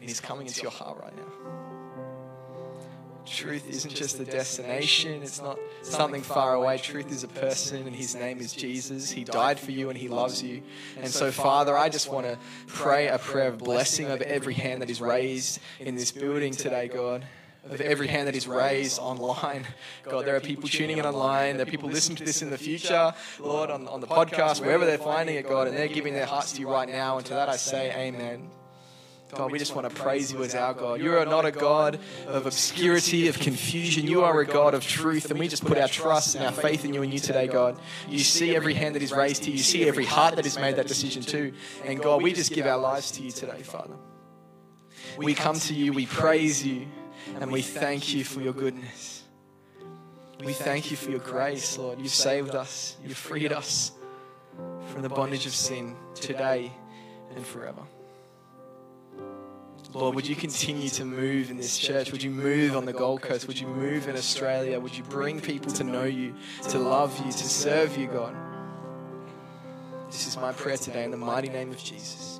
and 0.00 0.08
He's 0.08 0.20
coming 0.20 0.46
into 0.46 0.62
your 0.62 0.72
heart 0.72 0.98
right 1.00 1.14
now. 1.16 1.67
Truth 3.28 3.68
isn't 3.68 3.94
just 3.94 4.18
a 4.20 4.24
destination, 4.24 5.22
it's 5.22 5.40
not 5.40 5.58
something 5.82 6.22
far 6.22 6.54
away. 6.54 6.78
Truth 6.78 7.12
is 7.12 7.24
a 7.24 7.28
person, 7.28 7.86
and 7.86 7.94
his 7.94 8.14
name 8.14 8.40
is 8.40 8.52
Jesus. 8.52 9.10
He 9.10 9.24
died 9.24 9.58
for 9.58 9.70
you, 9.70 9.90
and 9.90 9.98
he 9.98 10.08
loves 10.08 10.42
you. 10.42 10.62
And 11.00 11.10
so, 11.10 11.30
Father, 11.30 11.76
I 11.76 11.88
just 11.88 12.10
want 12.10 12.26
to 12.26 12.38
pray 12.66 13.08
a 13.08 13.18
prayer 13.18 13.48
of 13.48 13.58
blessing 13.58 14.06
over 14.06 14.24
every 14.24 14.54
hand 14.54 14.82
that 14.82 14.90
is 14.90 15.00
raised 15.00 15.60
in 15.78 15.94
this 15.94 16.10
building 16.10 16.52
today, 16.52 16.88
God 16.88 17.24
of 17.70 17.80
every 17.80 18.06
hand 18.06 18.28
that 18.28 18.36
is 18.36 18.46
raised 18.46 18.98
online. 18.98 19.66
God, 20.04 20.24
there 20.24 20.36
are 20.36 20.40
people 20.40 20.68
tuning 20.68 20.98
in 20.98 21.04
online. 21.04 21.56
There 21.56 21.66
are 21.66 21.70
people 21.70 21.88
listening 21.88 22.16
to 22.16 22.24
this 22.24 22.42
in 22.42 22.50
the 22.50 22.58
future, 22.58 23.12
Lord, 23.38 23.70
on, 23.70 23.86
on 23.88 24.00
the 24.00 24.06
podcast, 24.06 24.60
wherever 24.60 24.84
they're 24.84 24.98
finding 24.98 25.36
it, 25.36 25.48
God, 25.48 25.68
and 25.68 25.76
they're 25.76 25.88
giving 25.88 26.14
their 26.14 26.26
hearts 26.26 26.52
to 26.52 26.60
you 26.60 26.70
right 26.70 26.88
now. 26.88 27.18
And 27.18 27.26
to 27.26 27.34
that 27.34 27.48
I 27.48 27.56
say, 27.56 27.92
Amen. 27.94 28.48
God, 29.34 29.52
we 29.52 29.58
just 29.58 29.74
want 29.74 29.88
to 29.88 29.94
praise 29.94 30.32
you 30.32 30.42
as 30.42 30.54
our 30.54 30.72
God. 30.72 31.00
You 31.00 31.16
are 31.16 31.26
not 31.26 31.44
a 31.44 31.50
God 31.50 31.98
of 32.26 32.46
obscurity, 32.46 33.28
of 33.28 33.38
confusion. 33.38 34.06
You 34.06 34.22
are 34.22 34.40
a 34.40 34.46
God 34.46 34.74
of 34.74 34.82
truth, 34.82 35.30
and 35.30 35.38
we 35.38 35.48
just 35.48 35.64
put 35.64 35.76
our 35.76 35.88
trust 35.88 36.34
and 36.34 36.44
our 36.44 36.52
faith 36.52 36.84
in 36.84 36.94
you 36.94 37.02
and 37.02 37.12
you 37.12 37.18
today, 37.18 37.46
God. 37.46 37.78
You 38.08 38.20
see 38.20 38.56
every 38.56 38.74
hand 38.74 38.94
that 38.94 39.02
is 39.02 39.12
raised 39.12 39.42
to 39.44 39.50
you. 39.50 39.58
You 39.58 39.62
see 39.62 39.86
every 39.86 40.06
heart 40.06 40.36
that 40.36 40.44
has 40.44 40.58
made 40.58 40.76
that 40.76 40.86
decision 40.86 41.22
too. 41.22 41.52
And 41.84 42.00
God, 42.00 42.22
we 42.22 42.32
just 42.32 42.52
give 42.52 42.66
our 42.66 42.78
lives 42.78 43.10
to 43.12 43.22
you 43.22 43.30
today, 43.30 43.62
Father. 43.62 43.94
We 45.18 45.34
come 45.34 45.58
to 45.58 45.74
you, 45.74 45.92
we 45.92 46.06
praise 46.06 46.66
you, 46.66 46.86
and 47.40 47.52
we 47.52 47.60
thank 47.60 48.14
you 48.14 48.24
for 48.24 48.40
your 48.40 48.52
goodness. 48.52 49.24
We 50.44 50.52
thank 50.52 50.90
you 50.90 50.96
for 50.96 51.10
your 51.10 51.20
grace, 51.20 51.76
Lord. 51.76 51.98
You've 51.98 52.12
saved 52.12 52.54
us, 52.54 52.96
you've 53.04 53.16
freed 53.16 53.52
us 53.52 53.92
from 54.92 55.02
the 55.02 55.08
bondage 55.08 55.46
of 55.46 55.54
sin 55.54 55.96
today 56.14 56.72
and 57.34 57.44
forever. 57.44 57.82
Lord, 59.94 60.14
would 60.14 60.28
you 60.28 60.36
continue 60.36 60.90
to 60.90 61.04
move 61.04 61.50
in 61.50 61.56
this 61.56 61.78
church? 61.78 62.12
Would 62.12 62.22
you 62.22 62.30
move 62.30 62.76
on 62.76 62.84
the 62.84 62.92
Gold 62.92 63.22
Coast? 63.22 63.48
Would 63.48 63.58
you 63.58 63.66
move 63.66 64.06
in 64.06 64.16
Australia? 64.16 64.78
Would 64.78 64.96
you 64.96 65.02
bring 65.04 65.40
people 65.40 65.72
to 65.72 65.84
know 65.84 66.04
you, 66.04 66.34
to 66.68 66.78
love 66.78 67.18
you, 67.24 67.32
to 67.32 67.44
serve 67.44 67.96
you, 67.96 68.06
God? 68.06 68.34
This 70.08 70.26
is 70.26 70.36
my 70.36 70.52
prayer 70.52 70.76
today 70.76 71.04
in 71.04 71.10
the 71.10 71.16
mighty 71.16 71.48
name 71.48 71.70
of 71.70 71.78
Jesus. 71.78 72.37